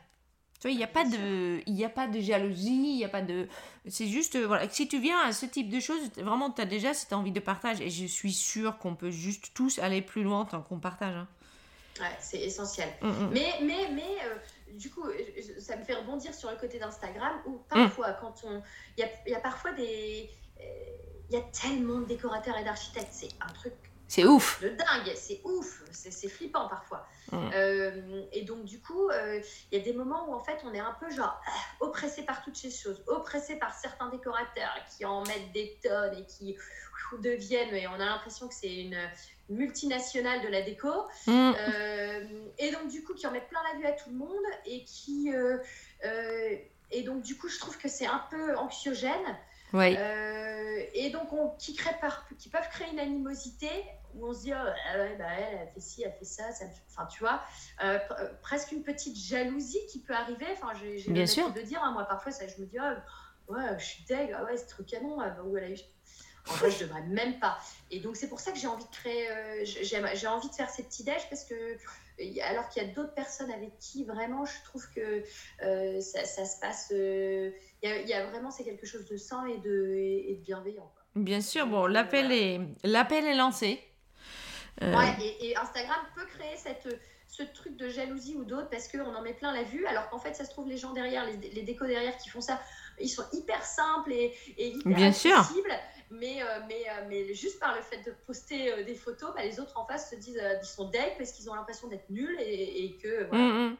[0.58, 3.20] Tu vois, il n'y a, pas de, a pas de jalousie, il n'y a pas
[3.20, 3.48] de...
[3.88, 6.94] C'est juste, voilà, si tu viens à ce type de choses, vraiment, tu as déjà
[6.94, 7.80] cette envie de partage.
[7.80, 11.16] Et je suis sûre qu'on peut juste tous aller plus loin tant qu'on partage.
[11.16, 11.26] Hein.
[12.00, 12.88] Ouais, c'est essentiel.
[13.02, 13.30] Mm, mm.
[13.32, 14.16] Mais, mais, mais
[14.72, 15.04] du coup,
[15.58, 18.16] ça me fait rebondir sur le côté d'Instagram où parfois, mm.
[18.20, 18.62] quand on.
[18.96, 20.30] Il y a, parfois des.
[20.60, 20.62] Euh,
[21.30, 23.74] il y a tellement de décorateurs et d'architectes, c'est un truc.
[24.12, 24.60] C'est ouf.
[24.60, 27.06] De dingue, c'est ouf, c'est flippant parfois.
[27.30, 27.50] Mm.
[27.54, 30.74] Euh, et donc, du coup, euh, il y a des moments où en fait on
[30.74, 31.40] est un peu genre
[31.80, 36.26] oppressé par toutes ces choses, oppressé par certains décorateurs qui en mettent des tonnes et
[36.26, 36.56] qui
[37.20, 38.96] deviennent, et on a l'impression que c'est une,
[39.52, 40.90] multinationale de la déco.
[41.26, 41.52] Mm.
[41.58, 44.44] Euh, et donc, du coup, qui en met plein la vue à tout le monde
[44.66, 45.32] et qui.
[45.32, 45.58] Euh,
[46.04, 46.56] euh,
[46.90, 49.38] et donc, du coup, je trouve que c'est un peu anxiogène.
[49.72, 49.96] Oui.
[50.94, 53.70] et donc, on, qui, crée par, qui peuvent créer une animosité
[54.14, 56.50] où on se dit, oh, ah bah, elle, a fait ci, elle a fait ça,
[56.52, 57.42] ça enfin, tu vois,
[58.42, 60.46] presque une petite jalousie qui peut arriver.
[60.52, 61.52] Enfin, j'ai Bien sûr.
[61.52, 64.44] de dire, hein, moi, parfois, ça, je me dis, oh, ouais, je suis deg, ah
[64.44, 65.78] ouais, c'est trop canon, où elle a eu
[66.48, 67.58] en vrai, je devrais même pas.
[67.90, 70.70] Et donc, c'est pour ça que j'ai envie de créer, euh, j'ai envie de faire
[70.70, 71.76] ces petits déj parce que,
[72.42, 75.22] alors qu'il y a d'autres personnes avec qui vraiment je trouve que
[75.62, 76.92] euh, ça, ça, se passe.
[76.92, 77.50] Euh,
[77.82, 80.90] il y, a vraiment, c'est quelque chose de sain et de, et, de bienveillant.
[81.14, 83.80] Bien sûr, bon, l'appel est, l'appel est lancé.
[84.80, 86.88] Ouais, et, Instagram peut créer cette
[87.28, 90.18] ce truc de jalousie ou d'autres parce qu'on en met plein la vue, alors qu'en
[90.18, 92.60] fait, ça se trouve, les gens derrière, les, les décos derrière qui font ça,
[93.00, 95.70] ils sont hyper simples et, et hyper Bien accessibles.
[95.70, 95.76] Sûr
[96.12, 99.42] mais, euh, mais, euh, mais juste par le fait de poster euh, des photos, bah,
[99.44, 102.38] les autres en face se disent qu'ils sont deck parce qu'ils ont l'impression d'être nuls
[102.38, 103.26] et, et que.
[103.28, 103.44] Voilà.
[103.44, 103.76] Mm, mm.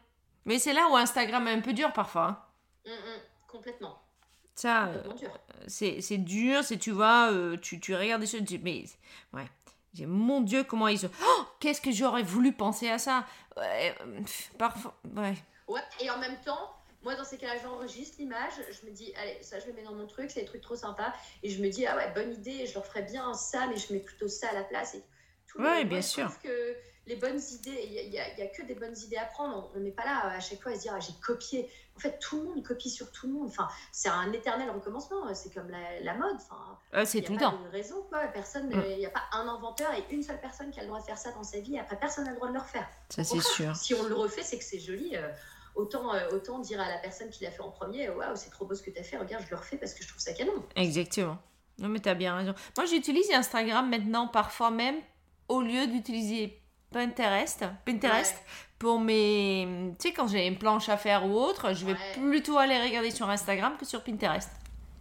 [0.47, 2.47] Mais c'est là où Instagram est un peu dur parfois.
[2.87, 2.91] Hein.
[2.91, 4.03] Mm, complètement.
[4.55, 4.91] Ça,
[5.67, 7.31] c'est c'est dur, c'est tu vois,
[7.63, 8.85] tu, tu regardes des choses, mais
[9.33, 9.47] ouais,
[10.01, 11.11] mon Dieu, comment ils sont.
[11.25, 13.27] Oh, qu'est-ce que j'aurais voulu penser à ça
[14.59, 15.35] Parfois, ouais.
[15.69, 19.43] Ouais, et en même temps, moi, dans ces cas-là, j'enregistre l'image, je me dis, allez,
[19.43, 21.13] ça, je le mets dans mon truc, c'est des trucs trop sympas.
[21.43, 23.93] Et je me dis, ah ouais, bonne idée, je leur ferais bien ça, mais je
[23.93, 24.95] mets plutôt ça à la place.
[24.95, 25.03] Et
[25.59, 26.31] oui, bien sûr.
[26.43, 26.77] Je que
[27.07, 29.71] les bonnes idées, il n'y a, a, que des bonnes idées à prendre.
[29.75, 31.69] On n'est pas là à chaque fois à se dire, ah, j'ai copié.
[31.97, 33.49] En fait, tout le monde copie sur tout le monde.
[33.49, 35.33] Enfin, c'est un éternel recommencement.
[35.35, 36.37] C'est comme la, mode.
[36.37, 37.55] Enfin, c'est tout le temps.
[37.59, 38.21] Il n'y a raison, quoi.
[38.29, 38.85] Personne, mm.
[38.91, 41.05] il n'y a pas un inventeur et une seule personne qui a le droit de
[41.05, 41.79] faire ça dans sa vie.
[41.79, 42.89] Après, personne n'a le droit de le refaire.
[43.09, 43.75] Ça, c'est sûr.
[43.75, 45.17] Si on le refait, c'est que c'est joli.
[45.17, 45.29] Euh,
[45.75, 48.65] autant, euh, autant dire à la personne qui l'a fait en premier Waouh, c'est trop
[48.65, 50.33] beau ce que tu as fait, regarde, je le refais parce que je trouve ça
[50.35, 50.53] canon.
[50.77, 51.39] Exactement.
[51.79, 52.55] Non, mais tu as bien raison.
[52.77, 54.97] Moi, j'utilise Instagram maintenant, parfois même,
[55.49, 56.62] au lieu d'utiliser
[56.93, 58.37] Pinterest, Pinterest
[58.79, 59.95] pour mes.
[59.99, 63.11] Tu sais, quand j'ai une planche à faire ou autre, je vais plutôt aller regarder
[63.11, 64.51] sur Instagram que sur Pinterest.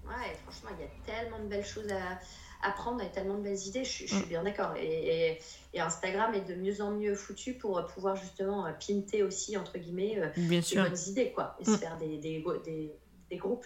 [0.05, 2.19] Ouais, franchement, il y a tellement de belles choses à
[2.63, 4.25] apprendre, il tellement de belles idées, je, suis mm.
[4.27, 4.75] bien d'accord.
[4.77, 5.39] Et,
[5.77, 9.77] Instagram est de mieux en mieux foutu pour euh, pouvoir justement euh, pinter aussi, entre
[9.77, 11.77] guillemets, euh, bien des bonnes idées, quoi, et se mm.
[11.77, 12.43] faire des, des,
[13.29, 13.65] des, groupes.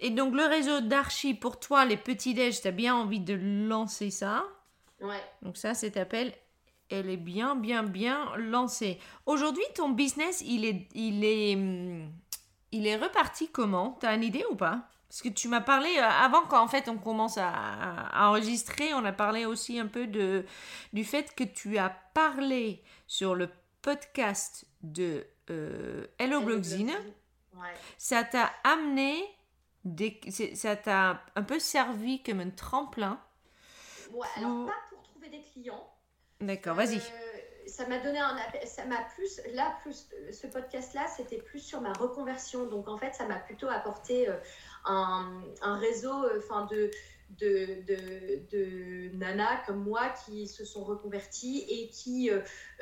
[0.00, 3.34] et donc le réseau d'archi pour toi, les petits déj, tu as bien envie de
[3.68, 4.44] lancer ça?
[5.00, 5.20] Ouais.
[5.42, 6.32] Donc ça, cet appel,
[6.92, 8.98] elle est bien, bien, bien lancée.
[9.26, 12.12] Aujourd'hui, ton business, il est, il est, hum,
[12.70, 13.96] il est reparti comment?
[14.00, 14.88] Tu as une idée ou pas?
[15.08, 19.04] Parce que tu m'as parlé, euh, avant qu'en fait on commence à, à enregistrer, on
[19.04, 20.46] a parlé aussi un peu de,
[20.94, 23.50] du fait que tu as parlé sur le
[23.82, 26.94] podcast de euh, Hello Blogzine.
[27.54, 27.74] Ouais.
[27.98, 29.22] Ça t'a amené,
[29.84, 30.18] des,
[30.54, 33.20] ça t'a un peu servi comme un tremplin.
[34.12, 35.90] Ouais, alors pas pour trouver des clients.
[36.42, 36.96] D'accord, vas-y.
[36.96, 37.00] Euh,
[37.68, 41.80] ça m'a donné un appel, ça m'a plus, là, plus, ce podcast-là, c'était plus sur
[41.80, 42.66] ma reconversion.
[42.66, 44.34] Donc, en fait, ça m'a plutôt apporté euh,
[44.84, 46.90] un, réseau euh, enfin de,
[47.38, 47.84] de,
[48.50, 52.30] de, nanas comme moi qui se sont reconverties et qui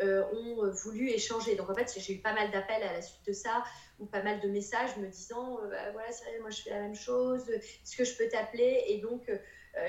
[0.02, 1.54] ont voulu échanger.
[1.54, 3.62] Donc, en fait, j'ai eu pas mal d'appels à la suite de ça
[3.98, 6.96] ou pas mal de messages me disant Bah, voilà, Cyril, moi, je fais la même
[6.96, 8.84] chose, est-ce que je peux t'appeler?
[8.88, 9.30] Et donc,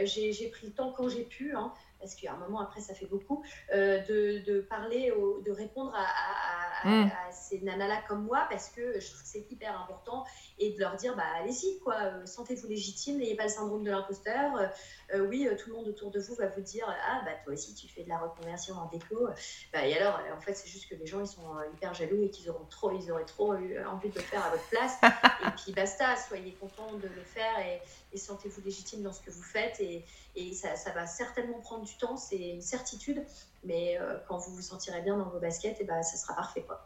[0.03, 1.55] j'ai pris le temps quand j'ai pu.
[1.55, 3.43] hein, parce qu'à un moment après ça fait beaucoup,
[3.73, 7.11] euh, de, de parler, au- de répondre à, à- à- Mm.
[7.27, 10.25] à ces nanas-là comme moi, parce que je trouve que c'est hyper important,
[10.57, 13.91] et de leur dire, bah allez-y, quoi, euh, sentez-vous légitime, n'ayez pas le syndrome de
[13.91, 14.67] l'imposteur, Euh,
[15.13, 17.75] euh, oui, tout le monde autour de vous va vous dire, ah bah toi aussi
[17.75, 19.27] tu fais de la reconversion en déco,
[19.73, 22.29] bah, et alors, en fait c'est juste que les gens ils sont hyper jaloux et
[22.29, 24.97] qu'ils auront trop, ils auraient trop eu envie de le faire à votre place,
[25.47, 27.81] et puis basta, soyez contents de le faire, et,
[28.13, 31.83] et sentez-vous légitime dans ce que vous faites, et, et ça, ça va certainement prendre
[31.83, 33.25] du temps, c'est une certitude,
[33.63, 36.63] mais euh, quand vous vous sentirez bien dans vos baskets, et ben, ça sera parfait.
[36.63, 36.85] Quoi.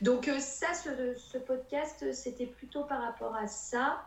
[0.00, 4.02] Donc euh, ça, ce, ce podcast, c'était plutôt par rapport à ça.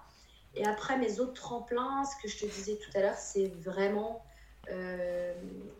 [0.56, 4.24] Et après, mes autres tremplins, ce que je te disais tout à l'heure, c'est vraiment...
[4.72, 5.34] euh,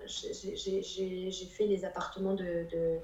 [0.06, 2.98] j'ai- fait les appartements de, de,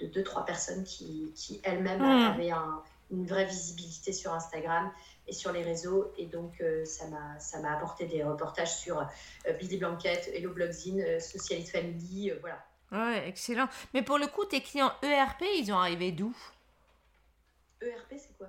[0.00, 2.26] de deux, trois personnes qui, qui elles-mêmes Mm.
[2.32, 4.92] avaient un- une vraie visibilité sur Instagram
[5.26, 6.12] et sur les réseaux.
[6.18, 11.68] Et donc, euh, ça m'a apporté des reportages sur euh, Billy Blanquette, Hello Blogzine, Socialite
[11.70, 12.62] Family, voilà.
[12.92, 13.68] Ouais, excellent.
[13.94, 16.34] Mais pour le coup, tes clients ERP, ils ont arrivé d'où?
[17.82, 18.48] ERP, c'est quoi?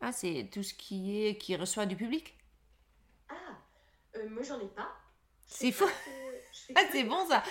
[0.00, 2.36] Ah, c'est tout ce qui est qui reçoit du public?
[3.28, 3.34] Ah,
[4.16, 4.88] euh, moi j'en ai pas.
[5.46, 7.42] C'est que- fais Ah, c'est bon ça.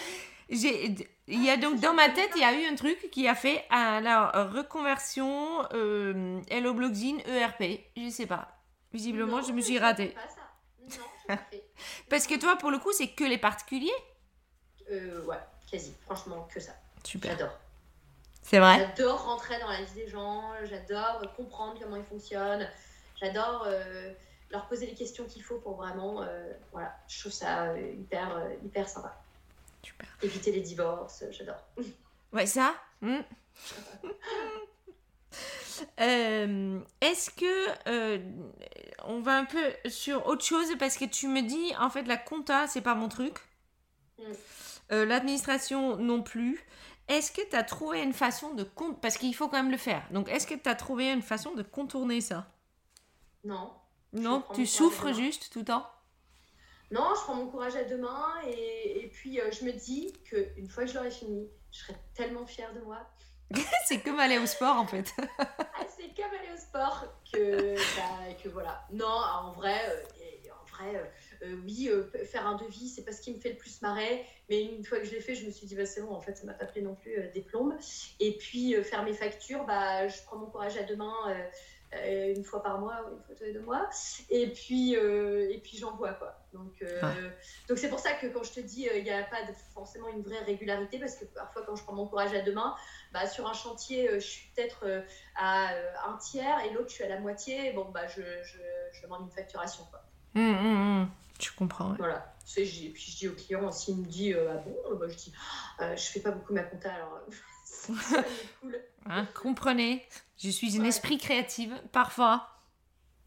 [0.50, 0.95] J'ai,
[1.28, 3.36] il y a donc dans ma tête, il y a eu un truc qui a
[3.36, 7.64] fait à la reconversion euh, Hello Blogzine ERP.
[7.98, 8.48] Je sais pas.
[8.93, 10.10] Visiblement, Non, je me suis ratée.
[10.10, 10.41] pas ça.
[10.98, 11.66] Non, pas fait.
[12.10, 13.91] Parce que toi, pour le coup, c'est que les particuliers?
[14.92, 15.94] Euh, ouais, quasi.
[16.06, 16.72] Franchement, que ça.
[17.04, 17.32] Super.
[17.32, 17.58] J'adore.
[18.42, 18.80] C'est vrai?
[18.80, 20.52] J'adore rentrer dans la vie des gens.
[20.64, 22.68] J'adore comprendre comment ils fonctionnent.
[23.20, 24.14] J'adore euh,
[24.52, 26.22] leur poser les questions qu'il faut pour vraiment.
[26.22, 29.20] euh, voilà, je trouve ça hyper, hyper sympa.
[29.84, 30.08] Super.
[30.22, 31.62] Éviter les divorces, j'adore.
[32.34, 32.74] Ouais, ça?
[33.02, 33.20] hmm.
[36.00, 38.18] Euh, Est-ce que euh,
[39.06, 42.18] on va un peu sur autre chose parce que tu me dis en fait la
[42.18, 43.36] compta c'est pas mon truc,
[44.20, 44.34] Mm.
[44.92, 46.64] Euh, l'administration non plus.
[47.08, 49.78] Est-ce que tu as trouvé une façon de compte parce qu'il faut quand même le
[49.78, 50.06] faire.
[50.12, 52.48] Donc est-ce que tu as trouvé une façon de contourner ça?
[53.44, 53.72] Non.
[54.14, 55.86] Non, tu souffres juste tout le temps?
[56.92, 60.14] Non, je prends mon courage à deux mains et, et puis euh, je me dis
[60.24, 63.00] qu'une fois que je l'aurai fini, je serai tellement fière de moi.
[63.86, 65.14] c'est comme aller au sport en fait.
[65.80, 68.84] Ah, c'est comme aller au sport que, bah, que voilà.
[68.92, 71.14] Non, en vrai, euh, en vrai
[71.64, 74.26] oui, euh, faire un devis, c'est pas ce qui me fait le plus marrer.
[74.50, 76.22] Mais une fois que je l'ai fait, je me suis dit, bah, c'est bon, en
[76.22, 77.74] fait, ça m'a pas pris non plus euh, des plombes.
[78.20, 81.30] Et puis, euh, faire mes factures, bah, je prends mon courage à deux mains.
[81.30, 81.44] euh,
[81.96, 83.90] euh, une fois par mois ou une fois tous les deux mois
[84.30, 87.32] et puis euh, et puis j'envoie quoi donc euh, Ouais.
[87.70, 89.54] donc c'est pour ça que quand je te dis euh, il n'y a pas de-
[89.74, 92.76] forcément une vraie régularité parce que parfois quand je prends mon courage à deux mains
[93.14, 95.02] bah, sur un chantier euh, je suis peut-être euh,
[95.38, 98.58] à euh, un tiers et l'autre je suis à la moitié bon bah je, je,
[98.92, 100.04] je demande une facturation quoi
[100.36, 101.10] Hum, hum, hum.
[101.40, 101.92] Tu comprends.
[101.92, 101.98] ouais.
[101.98, 104.76] voilà j'ai- puis je dis au client s'il me dit euh, ah bon?
[104.92, 105.34] Euh, bah, je dis
[105.82, 107.32] euh, je fais pas beaucoup ma compta alors euh,
[108.02, 108.80] ça est cool
[109.10, 110.06] Hein, comprenez,
[110.38, 110.88] je suis un Ouais.
[110.90, 112.50] esprit créative parfois.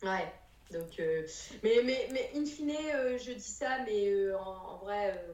[0.03, 0.31] Ouais,
[0.71, 1.27] donc, euh,
[1.63, 2.71] mais, mais, mais in fine,
[3.19, 5.25] je dis ça, mais en, en vrai,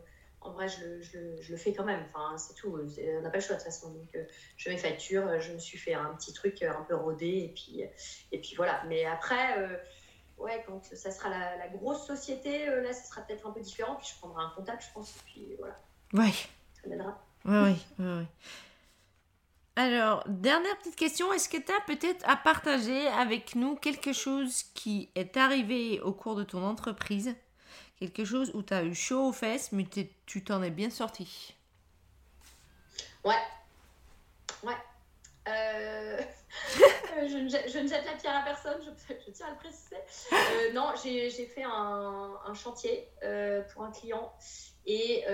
[0.41, 2.05] en vrai je, le, je, je le fais quand même.
[2.15, 2.79] Enfin, c'est tout.
[2.79, 3.91] On n'a pas le choix de toute façon.
[3.93, 4.09] Donc,
[4.57, 7.53] je mes factures, euh, je me suis fait un petit truc un peu rodé, et
[7.55, 7.83] puis,
[8.31, 8.85] et puis voilà.
[8.87, 9.59] Mais après,
[10.39, 13.61] ouais, quand ça sera la, la grosse société, euh, là, ça sera peut-être un peu
[13.61, 13.97] différent.
[13.97, 15.79] Puis je prendrai un contact, je pense, et puis voilà,
[16.13, 16.33] Ouais.
[16.83, 17.19] ça m'aidera.
[17.45, 18.27] Oui, oui, oui, oui.
[19.79, 24.63] Alors, dernière petite question, est-ce que tu as peut-être à partager avec nous quelque chose
[24.75, 27.35] qui est arrivé au cours de ton entreprise?
[27.99, 29.87] Quelque chose où tu as eu chaud aux fesses, mais
[30.27, 31.55] tu t'en es bien sorti?
[33.25, 33.35] Ouais.
[34.63, 34.77] Ouais.
[35.49, 36.19] Euh,
[37.19, 39.97] euh, je ne, jette la pierre à personne, je, tiens à le préciser.
[40.33, 43.09] Euh, non, j'ai fait un, chantier
[43.73, 44.33] pour un client
[44.87, 45.25] et,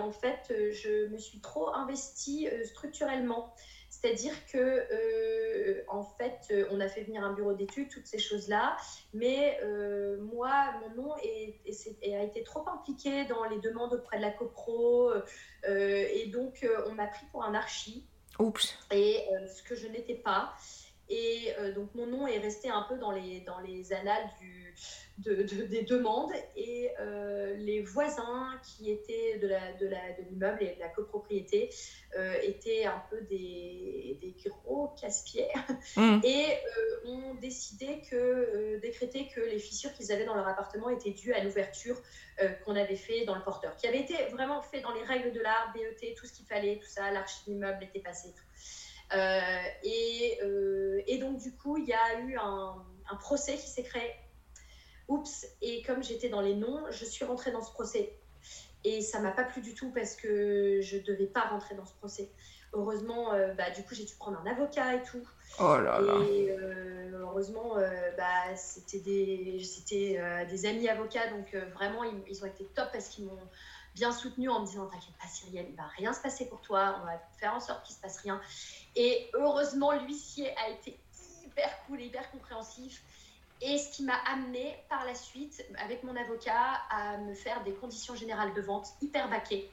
[0.00, 3.54] en fait, je me suis trop investie structurellement.
[3.88, 8.76] C'est-à-dire que, en fait, on a fait venir un bureau d'études, toutes ces choses-là,
[9.14, 9.60] mais
[10.20, 15.12] moi, mon nom a été trop impliqué dans les demandes auprès de la CoPro,
[15.66, 18.06] et donc on m'a pris pour un archi.
[18.38, 18.78] Oups.
[18.90, 19.24] Et
[19.54, 20.54] ce que je n'étais pas.
[21.08, 24.74] Et donc mon nom est resté un peu dans les, dans les annales du,
[25.18, 30.74] de, des demandes et euh, les voisins qui étaient de l'immeuble de la, de et
[30.74, 31.70] de la copropriété
[32.16, 36.20] euh, étaient un peu des, des gros casse-pierres mmh.
[36.24, 41.12] et euh, ont décidé que, décrété que les fissures qu'ils avaient dans leur appartement étaient
[41.12, 42.00] dues à l'ouverture
[42.64, 45.40] qu'on avait fait dans le porteur, qui avait été vraiment fait dans les règles de
[45.40, 49.16] l'art, BET, tout ce qu'il fallait, tout ça, l'archi d'immeuble était passé, tout.
[49.84, 50.40] et,
[51.06, 54.10] et, donc, du coup, il y a eu un, un procès qui s'est créé
[55.08, 58.16] oups, et comme j'étais dans les noms, je suis rentrée dans ce procès.
[58.84, 61.94] Et ça m'a pas plu du tout parce que je devais pas rentrer dans ce
[61.94, 62.30] procès.
[62.74, 65.26] Heureusement, euh, bah, du coup, j'ai dû prendre un avocat et tout.
[65.60, 66.14] Oh là là.
[66.28, 69.62] Et euh, heureusement, euh, bah, c'était des,
[70.50, 73.48] des amis avocats, donc vraiment, ils, ont été top parce qu'ils m'ont
[73.94, 77.00] bien soutenu en me disant T'inquiète pas, Cyrielle, il va rien se passer pour toi,
[77.00, 78.40] on va faire en sorte qu'il se passe rien.
[78.96, 80.98] Et heureusement, l'huissier a été
[81.44, 83.02] hyper cool et hyper compréhensif.
[83.66, 87.72] Et ce qui m'a amené par la suite, avec mon avocat, à me faire des
[87.72, 89.70] conditions générales de vente hyper baquées.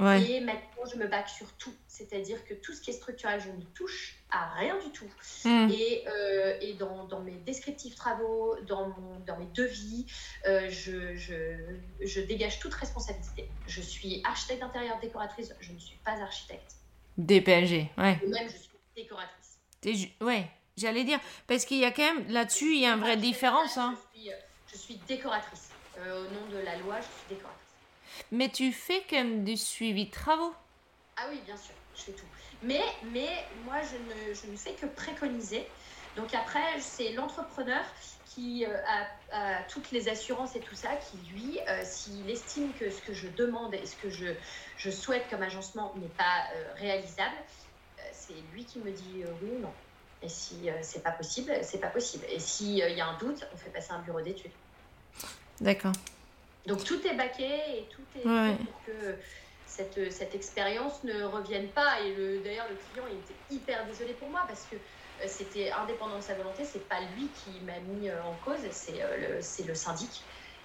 [0.00, 1.74] Et maintenant, je me baque sur tout.
[1.88, 5.08] C'est-à-dire que tout ce qui est structurel, je ne touche à rien du tout.
[5.44, 5.68] Hmm.
[5.70, 10.06] Et, euh, et dans, dans, mes descriptifs travaux, dans, mon, dans mes devis,
[10.46, 11.56] euh, je, je,
[12.00, 13.48] je, dégage toute responsabilité.
[13.66, 16.76] Je suis architecte d'intérieur décoratrice, je ne suis pas architecte.
[17.16, 18.20] DPLG, ouais.
[18.26, 19.58] Même, je suis décoratrice.
[20.20, 20.48] Ouais,
[20.78, 23.76] J'allais dire, parce qu'il y a quand même, là-dessus, il y a une vraie différence.
[23.76, 23.96] Hein.
[24.72, 25.70] Je, suis, décoratrice.
[25.98, 27.58] Euh, au nom de la loi, je suis décoratrice.
[28.30, 30.54] Mais tu fais quand même du suivi de travaux
[31.16, 32.26] Ah oui, bien sûr, je fais tout.
[32.62, 33.28] Mais, mais
[33.64, 35.66] moi, je ne, je ne fais que préconiser.
[36.16, 37.84] Donc après, c'est l'entrepreneur
[38.26, 38.76] qui euh,
[39.32, 43.12] a, toutes les assurances et tout ça, qui lui, euh, s'il estime que ce que
[43.12, 44.26] je demande et ce que je,
[44.76, 46.44] je souhaite comme agencement n'est pas
[46.76, 47.36] réalisable,
[48.12, 49.72] c'est lui qui me dit oui ou non.
[50.22, 52.24] Et si euh, c'est pas possible, c'est pas possible.
[52.28, 54.50] Et s'il euh, y a un doute, on fait passer un bureau d'études.
[55.60, 55.92] D'accord.
[56.66, 59.16] Donc tout est baqué et tout est pour que
[59.66, 62.00] cette, cette expérience ne revienne pas.
[62.00, 66.16] Et d'ailleurs, le client il était hyper désolé pour moi parce que euh, c'était indépendant
[66.16, 66.64] de sa volonté.
[66.64, 70.22] C'est pas lui qui m'a mis en cause, c'est le, c'est le syndic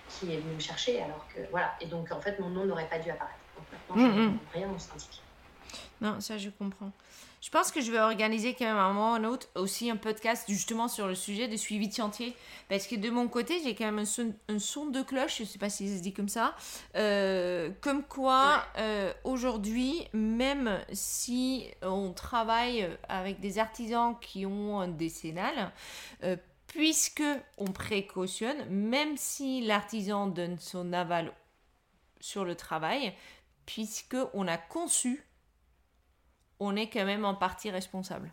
[0.10, 1.02] qui est venu me chercher.
[1.02, 1.76] Alors que voilà.
[1.80, 3.38] Et donc en fait, mon nom n'aurait pas dû apparaître.
[3.56, 5.22] Donc maintenant, mmh, rien au syndic.
[6.02, 6.92] Non, ça je comprends.
[7.44, 9.90] Je pense que je vais organiser quand même à un moment ou un autre aussi
[9.90, 12.34] un podcast justement sur le sujet de suivi de chantier.
[12.70, 15.60] Parce que de mon côté, j'ai quand même un son, de cloche, je ne sais
[15.60, 16.56] pas si ça se dit comme ça,
[16.96, 24.88] euh, comme quoi euh, aujourd'hui, même si on travaille avec des artisans qui ont un
[24.88, 25.74] décennal,
[26.24, 26.38] euh,
[26.68, 27.26] puisque
[27.58, 31.34] on précautionne, même si l'artisan donne son aval
[32.22, 33.14] sur le travail,
[33.66, 35.26] puisque on a conçu
[36.60, 38.32] on est quand même en partie responsable.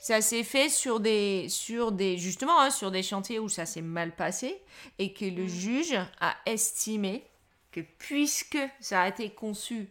[0.00, 3.82] Ça s'est fait sur des, sur des justement, hein, sur des chantiers où ça s'est
[3.82, 4.62] mal passé
[4.98, 5.48] et que le mm.
[5.48, 7.26] juge a estimé
[7.70, 9.90] que puisque ça a été conçu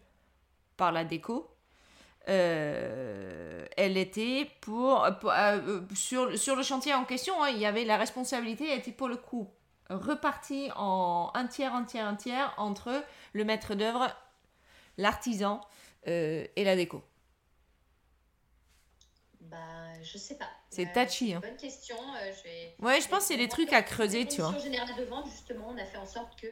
[0.77, 1.49] par la déco,
[2.27, 7.85] euh, elle était pour, euh, sur, sur, le chantier en question, hein, il y avait
[7.85, 9.47] la responsabilité était pour le coup
[9.89, 14.07] repartie en un tiers, un tiers, un tiers entre le maître d'œuvre,
[14.97, 15.61] l'artisan
[16.07, 17.03] euh, et la déco
[19.41, 19.57] Bah,
[20.01, 20.49] je sais pas.
[20.69, 21.33] C'est euh, touchy.
[21.33, 21.41] Hein.
[21.41, 21.97] Bonne question.
[21.97, 22.75] Euh, je vais...
[22.79, 24.51] Ouais, je pense que c'est des trucs à creuser, tu vois.
[24.51, 26.47] En général de vente, justement, on a fait en sorte que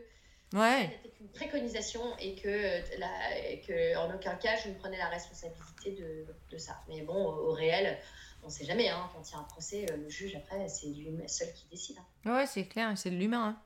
[0.57, 0.99] ouais.
[1.03, 5.91] c'était une préconisation et que, la, que en aucun cas je ne prenais la responsabilité
[5.91, 6.81] de, de ça.
[6.89, 7.97] Mais bon, au, réel,
[8.43, 8.89] on ne sait jamais.
[8.89, 11.97] Hein, quand il y a un procès, le juge, après, c'est lui seul qui décide.
[12.25, 12.35] Hein.
[12.35, 13.49] Ouais, c'est clair, c'est de l'humain.
[13.49, 13.61] Hein.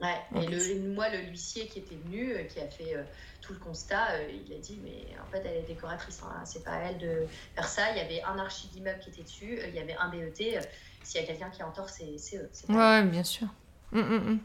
[0.00, 2.96] Ouais, et le, moi, le huissier qui était venu, qui a fait
[3.40, 6.64] tout le constat, euh, il a dit mais en fait elle est décoratrice, hein, c'est
[6.64, 7.90] pas elle de faire ça.
[7.90, 10.34] Il y avait un archi d'immeuble qui était dessus, euh, il y avait un BET.
[10.40, 10.60] Euh,
[11.02, 12.50] s'il y a quelqu'un qui est en tort, c'est eux.
[12.68, 13.48] Ouais, bien sûr.
[13.92, 14.40] Hum, hum, hum.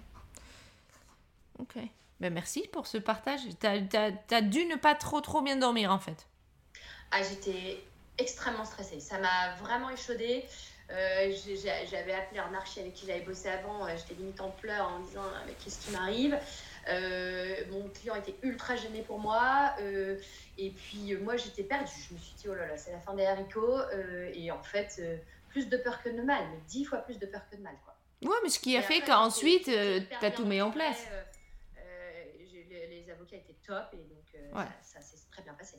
[1.60, 1.78] Ok.
[2.20, 3.42] Ben merci pour ce partage.
[3.60, 3.82] T'as
[4.32, 6.28] as, dû ne pas trop trop bien dormir en fait.
[7.12, 7.84] Ah, j'étais
[8.18, 9.02] extrêmement stressée.
[9.02, 10.46] Ça m'a vraiment échaudée.
[10.90, 13.88] J'avais appelé un archi avec qui j'avais bossé avant.
[13.96, 16.38] J'étais limite en pleurs en me disant mais qu'est-ce qui m'arrive?
[17.72, 19.74] Mon client était ultra gêné pour moi.
[20.58, 21.92] et puis moi, j'étais perdue.
[22.10, 23.80] Je me suis dit, oh là là, c'est la fin des haricots.
[24.34, 25.02] et en fait,
[25.50, 27.76] plus de peur que de mal, mais dix fois plus de peur que de mal.
[27.84, 27.96] Quoi.
[28.30, 31.08] Ouais, mais ce qui a fait qu'ensuite, tu as tout mis en place.
[32.70, 34.38] les, avocats étaient top et donc
[34.82, 35.78] ça s'est très bien passé.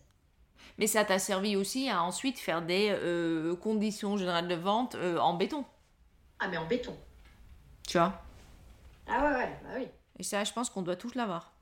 [0.78, 5.18] Mais ça t'a servi aussi à ensuite faire des euh, conditions générales de vente euh,
[5.18, 5.64] en béton.
[6.38, 6.94] Ah, mais en béton.
[7.86, 8.20] Tu vois?
[9.08, 9.88] Ah ouais, ouais, bah oui.
[10.18, 11.52] Et ça, je pense qu'on doit tous l'avoir.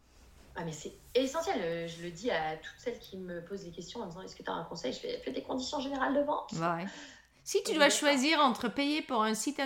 [0.57, 1.61] Ah, mais c'est essentiel.
[1.61, 4.37] Euh, je le dis à toutes celles qui me posent des questions en disant est-ce
[4.37, 4.93] que tu as un conseil?
[4.93, 6.53] Je fais, fais des conditions générales de vente.
[6.53, 6.87] Ouais.
[7.45, 9.61] Si tu dois choisir entre payer pour un site.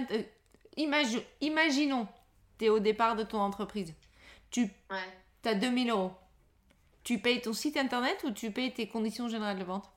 [1.41, 2.09] imaginons,
[2.59, 3.95] tu es au départ de ton entreprise.
[4.51, 5.51] Tu ouais.
[5.51, 6.13] as 2000 euros.
[7.09, 9.91] Tu payes ton site internet ou tu payes tes conditions générales de vente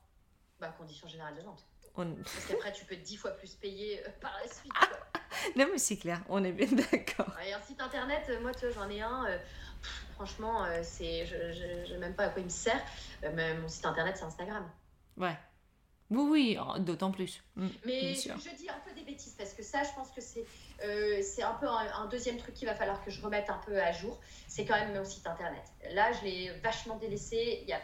[0.58, 1.62] Bah, conditions générales de vente.
[1.94, 4.72] Parce qu'après, tu peux dix fois plus payer euh, par la suite.
[5.56, 7.38] non, mais c'est clair, on est bien d'accord.
[7.46, 9.26] Et un site internet, euh, moi, tu j'en ai un.
[9.26, 9.38] Euh,
[10.14, 12.82] franchement, c'est, je ne même pas à quoi il me sert.
[13.34, 14.66] mais mon site internet, c'est Instagram.
[15.18, 15.36] Ouais.
[16.12, 17.42] Oui, oui, d'autant plus.
[17.56, 20.44] Mm, mais je, dis un peu des bêtises parce que ça, je pense que c'est
[20.84, 23.80] euh, c'est un peu un, deuxième truc qu'il va falloir que je remette un peu
[23.80, 24.18] à jour.
[24.48, 25.62] C'est quand même mon site internet.
[25.92, 27.60] Là, je l'ai vachement délaissé.
[27.62, 27.80] Il n'y a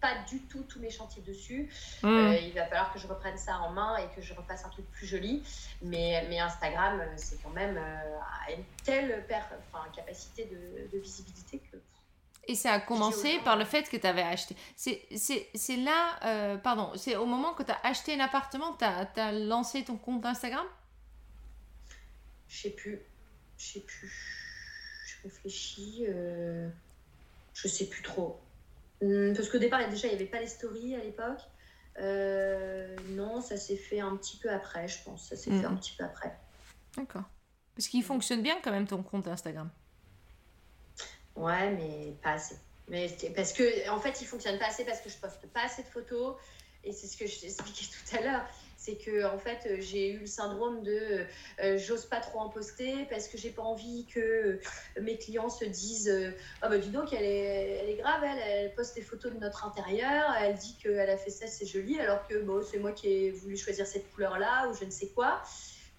[0.00, 1.70] pas du tout tous mes chantiers dessus.
[2.02, 2.06] Mm.
[2.06, 4.68] Euh, il va falloir que je reprenne ça en main et que je repasse un
[4.68, 5.42] truc plus joli.
[5.82, 7.80] Mais, mais Instagram, euh, c'est quand même
[8.50, 9.24] une telle
[9.94, 11.78] capacité de, de visibilité que
[12.48, 14.56] et ça a commencé par le fait que tu avais acheté.
[14.76, 19.08] C'est là, euh, pardon, c'est au moment que tu as acheté un appartement, tu as,
[19.16, 20.66] as, lancé ton compte Instagram?
[22.48, 23.00] Je sais plus.
[23.58, 24.12] Je sais plus.
[25.06, 26.04] Je réfléchis.
[26.08, 26.68] Euh,
[27.54, 28.40] je sais plus trop.
[29.00, 31.40] Hmm, parce qu'au départ, déjà, il n'y avait pas les stories à l'époque.
[32.00, 35.28] Euh, non, ça s'est fait un petit peu après, je pense.
[35.28, 35.78] Ça s'est fait un mhm.
[35.78, 36.36] petit peu après.
[36.96, 37.24] D'accord.
[37.74, 39.70] Parce qu'il fonctionne bien quand même ton compte Instagram.
[41.36, 42.56] Ouais, mais pas assez.
[42.88, 45.82] Mais parce que, en fait, il fonctionne pas assez parce que je poste pas assez
[45.82, 46.36] de photos.
[46.86, 48.46] Et c'est ce que je t'expliquais tout à l'heure.
[48.76, 51.24] C'est que, en fait, j'ai eu le syndrome de
[51.62, 54.60] euh, j'ose pas trop en poster parce que j'ai pas envie que
[55.00, 58.74] mes clients se disent Ah, bah, dis donc, elle est, elle est grave, elle, elle
[58.74, 62.28] poste des photos de notre intérieur, elle dit qu'elle a fait ça, c'est joli, alors
[62.28, 65.40] que bon, c'est moi qui ai voulu choisir cette couleur-là ou je ne sais quoi.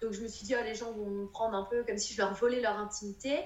[0.00, 2.14] Donc, je me suis dit, oh, les gens vont me prendre un peu comme si
[2.14, 3.40] je leur volais leur intimité.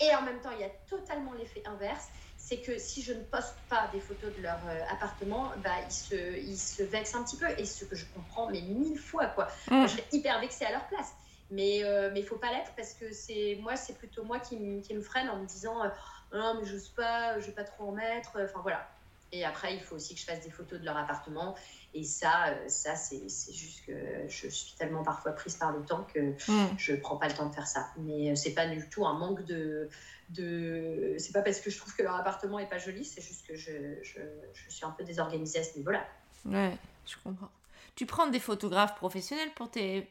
[0.00, 2.08] Et en même temps, il y a totalement l'effet inverse.
[2.36, 5.92] C'est que si je ne poste pas des photos de leur euh, appartement, bah, ils,
[5.92, 7.46] se, ils se vexent un petit peu.
[7.58, 9.48] Et ce que je comprends, mais mille fois, quoi.
[9.70, 9.82] Mm.
[9.82, 11.12] je serais hyper vexée à leur place.
[11.50, 14.56] Mais il euh, ne faut pas l'être parce que c'est moi, c'est plutôt moi qui,
[14.82, 15.88] qui, me freine en me disant euh,
[16.32, 18.32] non, mais j'ose pas, je vais pas trop en mettre.
[18.42, 18.88] Enfin voilà.
[19.32, 21.54] Et après, il faut aussi que je fasse des photos de leur appartement.
[21.94, 23.92] Et ça, euh, ça c'est juste que
[24.28, 26.34] je suis tellement parfois prise par le temps que
[26.76, 27.88] je ne prends pas le temps de faire ça.
[27.98, 29.88] Mais euh, c'est pas du tout un manque de.
[30.30, 31.16] de...
[31.18, 33.56] C'est pas parce que je trouve que leur appartement est pas joli, c'est juste que
[33.56, 34.20] je, je,
[34.52, 36.06] je, suis un peu désorganisée à ce niveau-là.
[36.44, 36.76] Ouais,
[37.06, 37.50] je comprends.
[37.94, 40.10] Tu prends des photographes professionnels pour tes,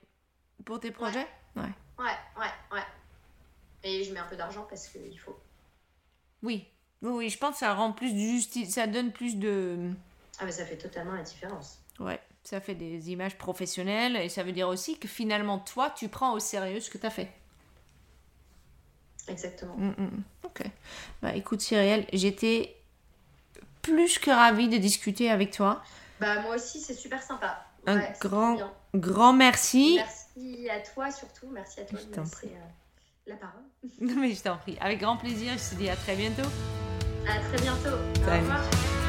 [0.65, 1.27] pour tes projets?
[1.55, 1.63] Ouais.
[1.63, 2.07] ouais.
[2.37, 2.83] Ouais, ouais,
[3.83, 5.39] Et je mets un peu d'argent parce qu'il faut.
[6.43, 6.67] Oui,
[7.01, 9.91] oui, je pense que ça rend plus de justice, ça donne plus de.
[10.39, 11.79] Ah, mais ça fait totalement la différence.
[11.99, 16.09] Ouais, ça fait des images professionnelles et ça veut dire aussi que finalement, toi, tu
[16.09, 17.31] prends au sérieux ce que tu as fait.
[19.27, 19.75] Exactement.
[19.77, 20.23] Mm, mm, mm.
[20.43, 20.63] ok.
[21.21, 22.75] Bah écoute, Cyrielle, j'étais
[23.81, 25.81] plus que ravie de discuter avec toi.
[26.19, 27.65] Bah moi aussi, c'est super sympa.
[27.87, 28.57] Un grand,
[28.93, 29.95] grand merci.
[29.97, 31.47] Merci à toi surtout.
[31.51, 33.61] Merci à toi de me laisser euh, la parole.
[34.01, 34.77] Non mais je t'en prie.
[34.81, 35.53] Avec grand plaisir.
[35.53, 36.49] Je te dis à très bientôt.
[37.27, 37.95] À très bientôt.
[37.95, 39.04] Au revoir.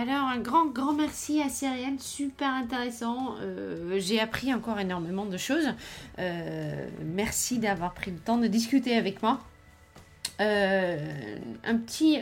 [0.00, 3.34] Alors, un grand, grand merci à Cyrielle, super intéressant.
[3.40, 5.74] Euh, j'ai appris encore énormément de choses.
[6.20, 9.40] Euh, merci d'avoir pris le temps de discuter avec moi.
[10.40, 12.20] Euh, un petit,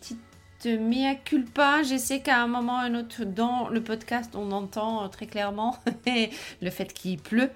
[0.00, 1.84] petit mea culpa.
[1.84, 5.78] Je sais qu'à un moment ou un autre dans le podcast, on entend très clairement
[6.60, 7.50] le fait qu'il pleut.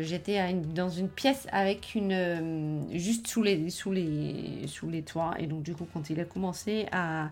[0.00, 5.46] J'étais dans une pièce avec une juste sous les sous les sous les toits et
[5.46, 7.30] donc du coup quand il a commencé à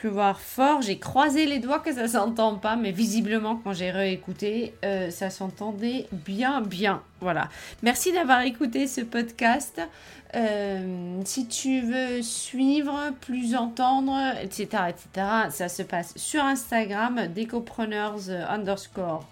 [0.00, 4.74] pleuvoir fort, j'ai croisé les doigts que ça s'entend pas, mais visiblement quand j'ai réécouté,
[4.84, 7.02] euh, ça s'entendait bien bien.
[7.20, 7.48] Voilà.
[7.82, 9.80] Merci d'avoir écouté ce podcast.
[10.34, 18.28] Euh, si tu veux suivre, plus entendre, etc., etc., ça se passe sur Instagram, decopreneurs
[18.48, 19.26] underscore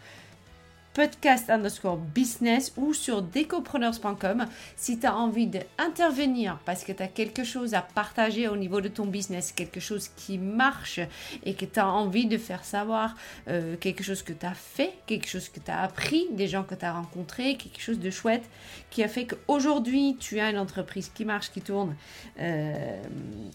[0.94, 7.08] podcast underscore business ou sur decopreneurs.com si tu as envie d'intervenir parce que tu as
[7.08, 11.00] quelque chose à partager au niveau de ton business, quelque chose qui marche
[11.44, 13.16] et que tu as envie de faire savoir
[13.48, 16.62] euh, quelque chose que tu as fait, quelque chose que tu as appris, des gens
[16.62, 18.44] que tu as rencontrés, quelque chose de chouette
[18.90, 21.96] qui a fait qu'aujourd'hui tu as une entreprise qui marche, qui tourne
[22.38, 23.02] euh,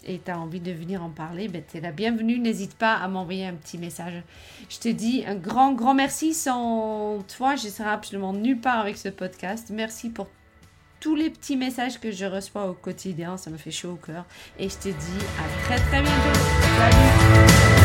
[0.05, 2.37] et tu as envie de venir en parler, ben, tu es la bienvenue.
[2.37, 4.21] N'hésite pas à m'envoyer un petit message.
[4.69, 6.33] Je te dis un grand, grand merci.
[6.33, 9.69] Sans toi, je serai absolument nulle part avec ce podcast.
[9.71, 10.27] Merci pour
[10.99, 13.38] tous les petits messages que je reçois au quotidien.
[13.38, 14.25] Ça me fait chaud au cœur.
[14.57, 16.39] Et je te dis à très, très bientôt.
[16.77, 17.78] Salut